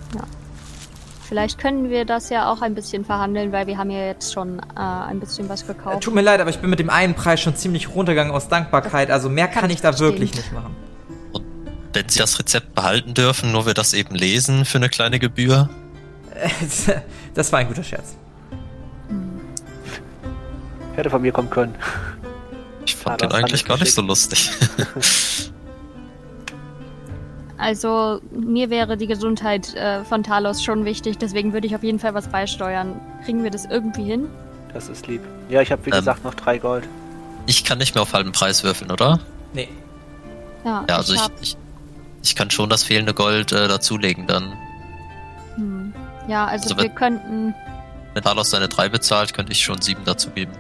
[1.28, 4.60] Vielleicht können wir das ja auch ein bisschen verhandeln, weil wir haben ja jetzt schon
[4.60, 6.04] äh, ein bisschen was Äh, gekauft.
[6.04, 9.12] tut mir leid, aber ich bin mit dem einen Preis schon ziemlich runtergegangen aus Dankbarkeit.
[9.12, 10.08] Also mehr kann, kann ich da verstehen.
[10.08, 10.76] wirklich nicht machen.
[11.94, 15.70] Wenn sie das Rezept behalten dürfen, nur wir das eben lesen für eine kleine Gebühr.
[17.34, 18.16] Das war ein guter Scherz.
[20.98, 21.76] Hätte von mir kommen können.
[22.86, 24.50] Ich fand Ja, den eigentlich fand gar ich nicht so lustig.
[27.60, 31.98] Also mir wäre die Gesundheit äh, von Talos schon wichtig, deswegen würde ich auf jeden
[31.98, 33.00] Fall was beisteuern.
[33.26, 34.28] Kriegen wir das irgendwie hin?
[34.74, 35.22] Das ist lieb.
[35.50, 35.96] Ja, ich habe wie Ähm.
[35.98, 36.88] gesagt noch drei Gold.
[37.48, 39.20] Ich kann nicht mehr auf halben Preis würfeln, oder?
[39.54, 39.70] Nee.
[40.64, 41.58] Ja, Ja, also ich, hab, ich,
[42.22, 44.54] ich kann schon das fehlende Gold äh, dazulegen dann.
[45.56, 45.94] hm.
[46.28, 47.56] Ja, also, Also wir wenn- könnten.
[48.14, 50.54] Wenn Talos seine drei bezahlt, könnte ich schon sieben dazugeben.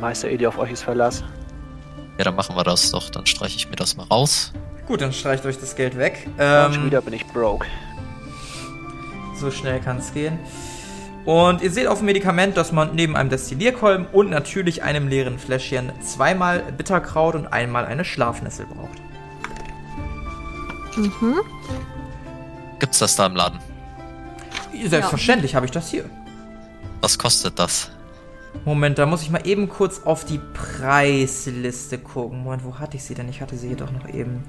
[0.00, 1.24] Meister Edi, auf euch ist Verlass.
[2.18, 3.10] Ja, dann machen wir das doch.
[3.10, 4.52] Dann streiche ich mir das mal raus.
[4.86, 6.28] Gut, dann streicht euch das Geld weg.
[6.38, 7.66] Ähm, schon wieder bin ich broke.
[9.38, 10.38] So schnell kann es gehen.
[11.24, 15.38] Und ihr seht auf dem Medikament, dass man neben einem Destillierkolben und natürlich einem leeren
[15.38, 18.98] Fläschchen zweimal Bitterkraut und einmal eine Schlafnessel braucht.
[20.96, 21.40] Mhm.
[22.78, 23.58] Gibt's das da im Laden?
[24.86, 26.04] Selbstverständlich habe ich das hier.
[27.00, 27.90] Was kostet das?
[28.64, 32.42] Moment, da muss ich mal eben kurz auf die Preisliste gucken.
[32.42, 33.28] Moment, wo hatte ich sie denn?
[33.28, 34.44] Ich hatte sie jedoch noch eben.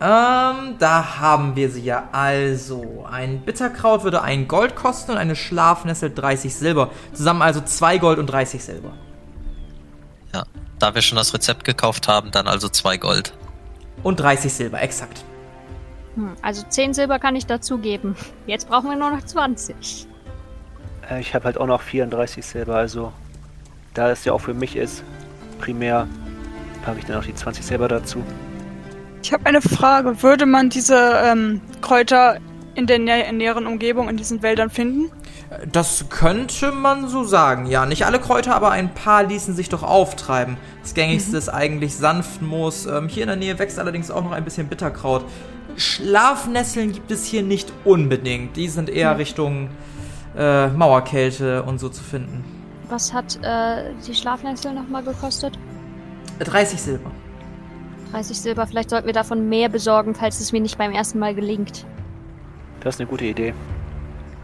[0.00, 2.08] Ähm, da haben wir sie ja.
[2.12, 6.90] Also, ein Bitterkraut würde ein Gold kosten und eine Schlafnessel 30 Silber.
[7.12, 8.92] Zusammen also 2 Gold und 30 Silber.
[10.32, 10.44] Ja.
[10.78, 13.32] Da wir schon das Rezept gekauft haben, dann also zwei Gold.
[14.02, 15.24] Und 30 Silber, exakt.
[16.16, 18.16] Hm, also 10 Silber kann ich dazugeben.
[18.46, 20.08] Jetzt brauchen wir nur noch 20.
[21.08, 23.12] Äh, ich habe halt auch noch 34 Silber, also
[23.94, 25.04] da es ja auch für mich ist,
[25.58, 26.06] primär
[26.84, 28.22] packe ich dann auch die 20 Silber dazu.
[29.22, 30.22] Ich habe eine Frage.
[30.22, 32.38] Würde man diese ähm, Kräuter
[32.74, 35.10] in der nä näheren Umgebung, in diesen Wäldern finden?
[35.70, 37.86] Das könnte man so sagen, ja.
[37.86, 40.56] Nicht alle Kräuter, aber ein paar ließen sich doch auftreiben.
[40.82, 42.86] Das gängigste ist eigentlich Sanftmoos.
[42.86, 45.24] Ähm, hier in der Nähe wächst allerdings auch noch ein bisschen Bitterkraut.
[45.76, 48.56] Schlafnesseln gibt es hier nicht unbedingt.
[48.56, 49.70] Die sind eher Richtung
[50.36, 52.44] äh, Mauerkälte und so zu finden.
[52.88, 55.58] Was hat äh, die Schlafnessel nochmal gekostet?
[56.40, 57.10] 30 Silber.
[58.12, 58.66] 30 Silber.
[58.66, 61.86] Vielleicht sollten wir davon mehr besorgen, falls es mir nicht beim ersten Mal gelingt.
[62.80, 63.54] Das ist eine gute Idee.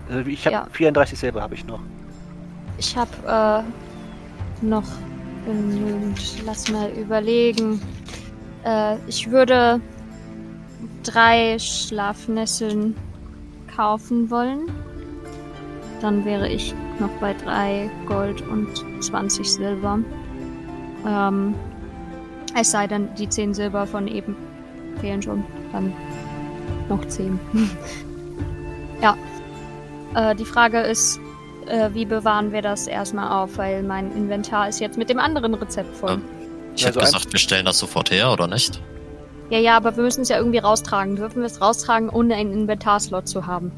[0.09, 0.66] Also ich habe Ja.
[0.72, 1.80] 34 Silber habe ich noch.
[2.78, 3.64] Ich habe
[4.64, 4.86] äh, noch
[5.45, 6.20] genügend.
[6.45, 7.80] Lass mal überlegen.
[8.64, 9.80] Äh, ich würde
[11.03, 12.97] drei Schlafnesseln
[13.74, 14.66] kaufen wollen.
[16.01, 18.68] Dann wäre ich noch bei drei Gold und
[19.03, 19.98] 20 Silber.
[21.07, 21.55] Ähm,
[22.59, 24.36] es sei denn, die 10 Silber von eben
[25.01, 25.44] fehlen schon.
[25.72, 25.92] Dann
[26.88, 27.38] noch 10.
[29.03, 29.16] ja.
[30.14, 31.20] Äh, die Frage ist,
[31.66, 33.57] äh, wie bewahren wir das erstmal auf?
[33.57, 36.12] Weil mein Inventar ist jetzt mit dem anderen Rezept voll.
[36.12, 36.22] Ähm.
[36.76, 38.80] Ich Also hätte gesagt, wir stellen das sofort her, oder nicht?
[39.51, 41.16] Ja, ja, aber wir müssen es ja irgendwie raustragen.
[41.16, 43.72] Dürfen wir es raustragen, ohne einen Inventarslot zu haben?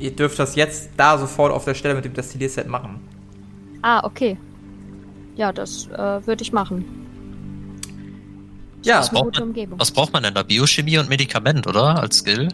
[0.00, 3.00] Ihr dürft das jetzt da sofort auf der Stelle mit dem Destillierset machen.
[3.82, 4.36] Ah, okay.
[5.36, 6.84] Ja, das äh, würde ich machen.
[8.82, 9.78] Ja, das ist eine braucht gute man- Umgebung.
[9.78, 10.42] Was braucht man denn da?
[10.42, 12.00] Biochemie und Medikament, oder?
[12.00, 12.48] Als Skill?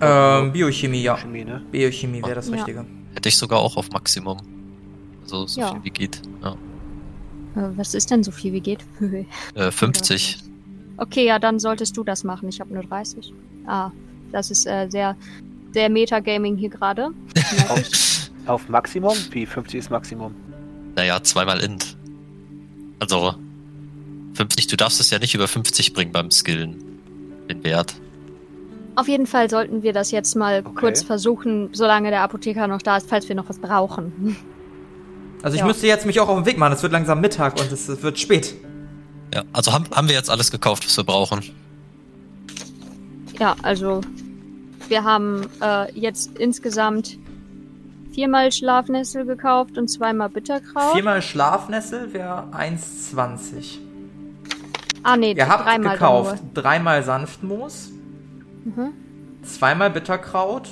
[0.00, 1.16] Ähm, Biochemie, ja.
[1.16, 1.60] Chemie, ne?
[1.72, 2.54] Biochemie wäre das Ja.
[2.54, 2.86] Richtige.
[3.14, 4.38] Hätte ich sogar auch auf Maximum.
[5.22, 5.72] Also so Ja.
[5.72, 6.22] viel wie geht.
[6.42, 6.52] Ja.
[6.52, 8.84] Äh, was ist denn so viel wie geht?
[9.54, 10.38] Äh, 50.
[10.98, 12.48] okay, ja, dann solltest du das machen.
[12.48, 13.32] Ich habe nur 30.
[13.66, 13.90] Ah,
[14.30, 15.16] das ist äh, sehr,
[15.72, 17.08] sehr Metagaming hier gerade.
[17.80, 18.30] Ich.
[18.46, 19.16] Auf Maximum?
[19.30, 20.34] Wie 50 ist Maximum?
[20.96, 21.96] Naja, zweimal Int.
[22.98, 23.34] Also
[24.34, 26.76] 50, du darfst es ja nicht über 50 bringen beim Skillen.
[27.48, 27.94] Den Wert.
[28.94, 30.74] Auf jeden Fall sollten wir das jetzt mal Okay.
[30.78, 34.36] kurz versuchen, solange der Apotheker noch da ist, falls wir noch was brauchen.
[35.42, 35.66] Also ich Ja.
[35.66, 36.72] müsste jetzt mich auch auf den Weg machen.
[36.74, 38.54] Es wird langsam Mittag und es, es wird spät.
[39.34, 41.40] Ja, also haben, haben wir jetzt alles gekauft, was wir brauchen.
[43.38, 44.02] Ja, also
[44.88, 47.18] wir haben äh, jetzt insgesamt
[48.12, 50.94] viermal Schlafnessel gekauft und zweimal Bitterkraut.
[50.94, 53.78] Viermal Schlafnessel wäre 1,20.
[55.02, 57.90] ah nee, Ihr habt dreimal gekauft dreimal Sanftmoos.
[58.64, 58.92] Mhm.
[59.42, 60.68] zweimal Bitterkraut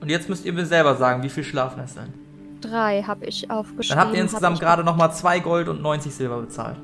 [0.00, 2.12] und jetzt müsst ihr mir selber sagen, wie viel Schlafnesseln.
[2.60, 3.96] Drei habe ich aufgeschrieben.
[3.96, 6.76] Dann habt ihr insgesamt gerade nochmal 2 Gold und 90 Silber bezahlt.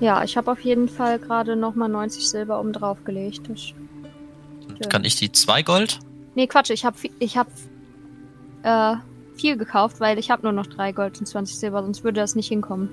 [0.00, 3.48] Ja, ich habe auf jeden Fall gerade nochmal 90 Silber oben drauf gelegt.
[3.48, 3.72] Das...
[4.88, 5.98] Kann ich die 2 Gold?
[6.34, 7.46] Nee, Quatsch, ich habe ich hab,
[8.62, 8.96] äh,
[9.36, 12.34] viel gekauft, weil ich habe nur noch drei Gold und 20 Silber, sonst würde das
[12.34, 12.88] nicht hinkommen.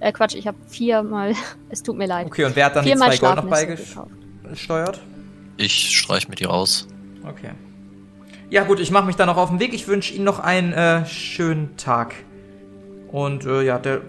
[0.00, 1.34] Äh, Quatsch, ich habe viermal.
[1.70, 2.26] es tut mir leid.
[2.26, 5.00] Okay, und wer hat dann die viermal 2 Gold noch beigesteuert?
[5.56, 6.88] Ich streich mir die raus.
[7.24, 7.52] Okay.
[8.50, 9.72] Ja gut, ich mache mich dann noch auf den Weg.
[9.72, 12.14] Ich wünsche Ihnen noch einen äh, schönen Tag.
[13.10, 14.02] Und äh, ja, der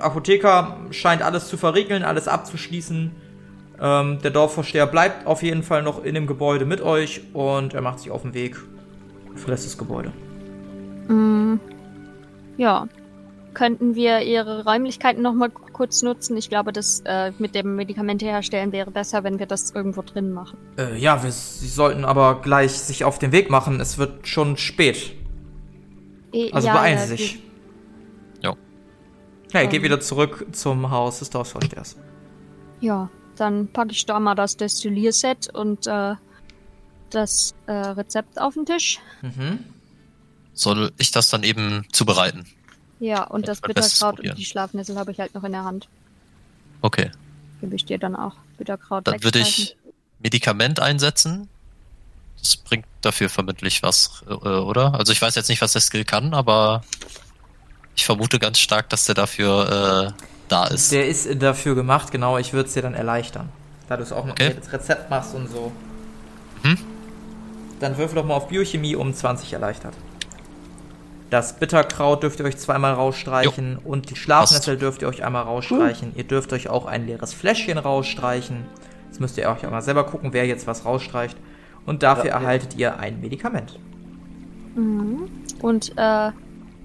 [0.00, 3.12] Apotheker scheint alles zu verriegeln, alles abzuschließen.
[3.84, 7.82] Ähm, der Dorfvorsteher bleibt auf jeden Fall noch in dem Gebäude mit euch und er
[7.82, 8.56] macht sich auf den Weg
[9.28, 10.12] und verlässt das Gebäude.
[11.08, 11.56] Mm,
[12.56, 12.86] ja.
[13.54, 16.38] Könnten wir Ihre Räumlichkeiten nochmal kurz nutzen?
[16.38, 20.32] Ich glaube, das äh, mit dem Medikamente herstellen wäre besser, wenn wir das irgendwo drin
[20.32, 20.56] machen.
[20.78, 23.78] Äh, ja, wir, Sie sollten aber gleich sich auf den Weg machen.
[23.80, 25.12] Es wird schon spät.
[26.32, 27.42] Eh, Also ja, beeilen ja, Sie sich.
[29.52, 29.84] Ja, ihr geht Ähm.
[29.84, 31.96] wieder zurück zum Haus des Dorfvorstehers.
[32.80, 33.10] Ja,
[33.42, 36.14] dann packe ich da mal das Destillierset und äh,
[37.10, 39.00] das äh, Rezept auf den Tisch.
[39.20, 39.64] Mhm.
[40.54, 42.46] Soll ich das dann eben zubereiten?
[43.00, 45.88] Ja, und das Bitterkraut und die Schlafnessel habe ich halt noch in der Hand.
[46.82, 47.10] Okay.
[47.60, 48.36] Gebe ich dir dann auch.
[48.58, 49.76] Bitterkraut Dann würde ich
[50.20, 51.48] Medikament einsetzen.
[52.38, 54.94] Das bringt dafür vermutlich was, äh, oder?
[54.94, 56.84] Also ich weiß jetzt nicht, was der Skill kann, aber
[57.96, 60.92] ich vermute ganz stark, dass der dafür äh, da ist.
[60.92, 62.38] Der ist dafür gemacht, genau.
[62.38, 63.48] Ich würde es dir dann erleichtern.
[63.88, 64.54] Da du es auch noch Okay.
[64.58, 65.72] das Rezept machst und so.
[66.62, 66.78] Mhm.
[67.80, 69.94] Dann würfel doch mal auf Biochemie um 20 erleichtert.
[71.30, 76.12] Das Bitterkraut dürft ihr euch zweimal rausstreichen und die Schlafnessel dürft ihr euch einmal rausstreichen.
[76.14, 78.66] Ihr dürft euch auch ein leeres Fläschchen rausstreichen.
[79.08, 81.36] Jetzt müsst ihr euch einmal selber gucken, wer jetzt was rausstreicht.
[81.86, 82.40] Und dafür Ja, ja.
[82.40, 83.78] erhaltet ihr ein Medikament.
[85.60, 86.30] Und äh,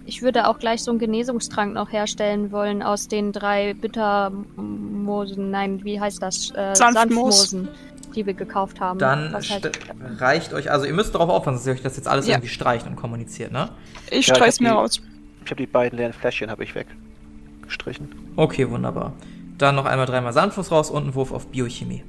[0.07, 5.51] ich würde auch gleich so einen Genesungstrank noch herstellen wollen aus den drei Bittermosen.
[5.51, 6.51] Nein, wie heißt das?
[6.51, 7.49] Äh, Sanftmoos.
[7.51, 7.67] Sanftmosen,
[8.15, 8.99] die wir gekauft haben.
[8.99, 9.71] Dann halt-
[10.19, 12.35] reicht euch, also ihr müsst darauf aufpassen, dass ihr euch das jetzt alles Ja.
[12.35, 13.69] irgendwie streicht und kommuniziert, ne?
[14.07, 15.01] Ich Ja, ich streich's mir raus.
[15.45, 18.09] Ich habe die beiden leeren Fläschchen habe ich weggestrichen.
[18.35, 19.13] Okay, wunderbar.
[19.57, 22.03] Dann noch einmal dreimal Sanftfuß raus und ein Wurf auf Biochemie.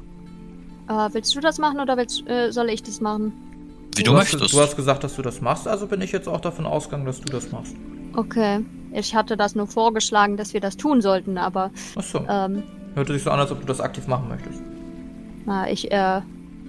[0.89, 3.33] äh, willst du das machen oder willst, äh, soll ich das machen?
[3.97, 4.55] Wie du, hast, möchtest.
[4.55, 7.21] Du hast gesagt, dass du das machst, also bin ich jetzt auch davon ausgegangen, dass
[7.21, 7.75] du das machst.
[8.15, 8.65] Okay.
[8.93, 12.25] Ich hatte das nur vorgeschlagen, dass wir das tun sollten, aber Achso.
[12.29, 12.63] ähm,
[12.95, 14.61] Hörte sich so an, als ob du das aktiv machen möchtest.
[15.45, 16.21] na, ich äh,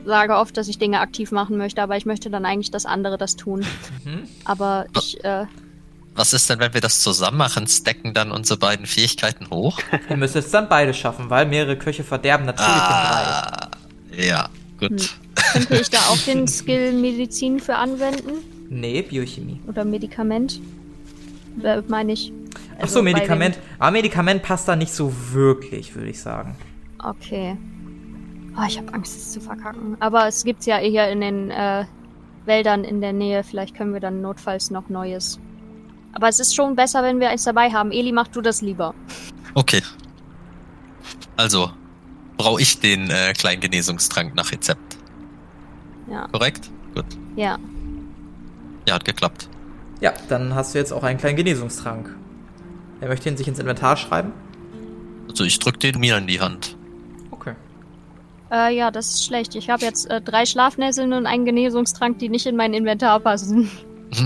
[0.06, 3.18] sage oft, dass ich Dinge aktiv machen möchte, aber ich möchte dann eigentlich, dass andere
[3.18, 3.66] das tun.
[4.04, 4.24] Mhm.
[4.46, 5.46] Aber ich, äh,
[6.16, 7.68] Was ist denn, wenn wir das zusammen machen?
[7.68, 9.80] Stacken dann unsere beiden Fähigkeiten hoch?
[10.10, 13.70] Ihr müsst es dann beide schaffen, weil mehrere Köche verderben natürlich den ah,
[14.18, 14.50] ja,
[14.80, 14.90] gut.
[14.92, 15.08] Hm.
[15.54, 18.44] könnte ich da auch den Skill Medizin für anwenden?
[18.70, 19.60] Nee, Biochemie.
[19.68, 20.62] Oder Medikament?
[21.64, 22.32] Äh, meine ich.
[22.76, 23.60] Achso, Also bei Medikament.
[23.78, 26.56] Aber Medikament passt da nicht so wirklich, würde ich sagen.
[26.58, 27.06] Den...
[27.06, 27.58] Okay.
[28.58, 29.98] Oh, ich habe Angst, es zu verkacken.
[30.00, 31.86] Aber es gibt's ja hier in den äh,
[32.46, 33.44] Wäldern in der Nähe.
[33.44, 35.40] Vielleicht können wir dann notfalls noch Neues.
[36.14, 37.92] Aber es ist schon besser, wenn wir eins dabei haben.
[37.92, 38.94] Eli, mach du das lieber.
[39.54, 39.82] Okay.
[41.38, 41.72] Also,
[42.40, 44.98] brauche ich den äh, kleinen Genesungstrank nach Rezept.
[46.10, 46.28] Ja.
[46.30, 46.72] Korrekt?
[46.96, 47.06] Gut.
[47.36, 47.60] Ja.
[48.88, 49.50] Ja, hat geklappt.
[50.00, 52.16] Ja, dann hast du jetzt auch einen kleinen Genesungstrank.
[53.00, 54.32] Wer möchte ihn sich ins Inventar schreiben?
[55.30, 56.78] Also ich drück den mir in die Hand.
[57.30, 57.54] Okay.
[58.52, 59.54] Äh, ja, das ist schlecht.
[59.56, 63.70] Ich habe jetzt äh, drei Schlafnesseln und einen Genesungstrank, die nicht in mein Inventar passen.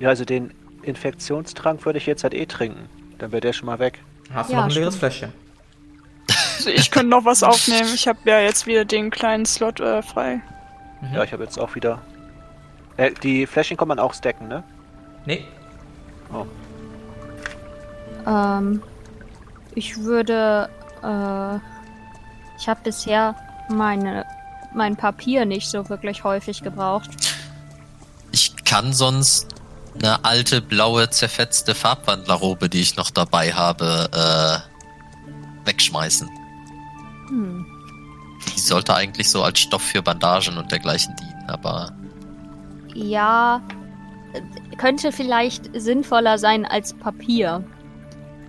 [0.00, 2.88] Ja, also den Infektionstrank würde ich jetzt halt eh trinken.
[3.18, 3.98] Dann wäre der schon mal weg.
[4.32, 4.94] Hast du Ja, noch ein leeres.
[4.94, 5.32] Fläschchen?
[6.58, 7.88] Also ich könnte noch was aufnehmen.
[7.94, 10.40] Ich habe ja jetzt wieder den kleinen Slot äh, frei.
[11.00, 11.14] Mhm.
[11.14, 12.02] Ja, ich habe jetzt auch wieder.
[12.96, 14.64] Äh, die Fläschchen kann man auch stacken, ne?
[15.24, 15.46] Nee.
[16.32, 16.46] Oh.
[18.26, 18.82] Ähm,
[19.74, 20.68] ich würde,
[21.02, 21.56] äh,
[22.58, 23.36] ich habe bisher
[23.68, 24.26] meine,
[24.74, 27.10] mein Papier nicht so wirklich häufig gebraucht.
[28.32, 29.46] Ich kann sonst
[29.94, 36.37] eine alte, blaue, zerfetzte Farbwandlerrobe, die ich noch dabei habe, äh, wegschmeißen.
[37.28, 37.64] Hm.
[38.54, 41.90] Die sollte eigentlich so als Stoff für Bandagen und dergleichen dienen, aber
[42.94, 43.60] Ja,
[44.78, 47.64] könnte vielleicht sinnvoller sein als Papier.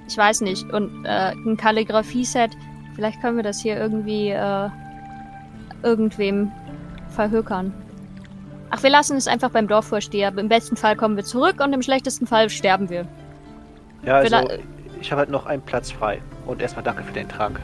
[0.07, 0.69] Ich weiß nicht.
[0.71, 2.51] Und äh, ein Kalligrafie-Set,
[2.95, 4.69] vielleicht können wir das hier irgendwie äh,
[5.83, 6.51] irgendwem
[7.09, 7.73] verhökern.
[8.71, 10.35] Ach, wir lassen es einfach beim Dorfvorsteher.
[10.37, 13.07] Im besten Fall kommen wir zurück und im schlechtesten Fall sterben wir.
[14.03, 14.63] Ja, also Vielleicht-
[15.01, 16.21] ich habe halt noch einen Platz frei.
[16.45, 17.59] Und erstmal danke für den Trank.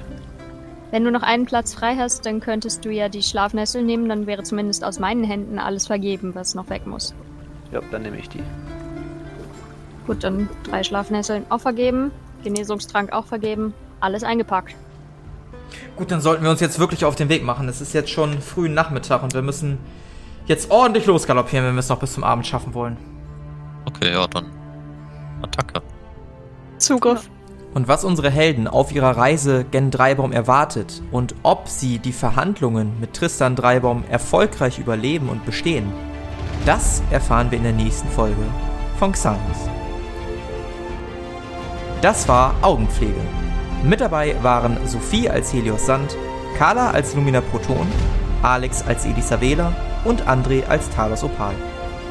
[0.96, 4.28] Wenn du noch einen Platz frei hast, dann könntest du ja die Schlafnessel nehmen, dann
[4.28, 7.14] wäre zumindest aus meinen Händen alles vergeben, was noch weg muss.
[7.74, 8.42] Ja, dann nehme ich die.
[10.08, 12.12] Gut, dann drei Schlafnesseln auch vergeben,
[12.46, 14.74] Genesungstrank auch vergeben, alles eingepackt.
[15.98, 17.68] Gut, dann sollten wir uns jetzt wirklich auf den Weg machen.
[17.68, 19.78] Es ist jetzt schon früh Nachmittag und wir müssen
[20.46, 22.96] jetzt ordentlich losgaloppieren, wenn wir es noch bis zum Abend schaffen wollen.
[23.84, 24.46] okay, ja, dann
[25.42, 25.82] Attacke.
[26.78, 27.30] Zugriff.
[27.76, 32.94] Und was unsere Helden auf ihrer Reise gen Dreibaum erwartet und ob sie die Verhandlungen
[33.02, 35.92] mit Tristan Dreibaum erfolgreich überleben und bestehen,
[36.66, 38.46] das erfahren wir in der nächsten Folge
[38.98, 39.70] von Xanos.
[42.02, 43.20] Das war Augenpflege.
[43.84, 46.16] Mit dabei waren Sophie als Helios Sand,
[46.58, 47.88] Carla als Lumina Proton,
[48.42, 51.56] Alex als Elisa Wähler und André als Talos Opal.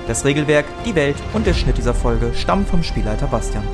[0.09, 3.65] Das Regelwerk, die Welt und der Schnitt dieser Folge stammen vom Spielleiter Bastian.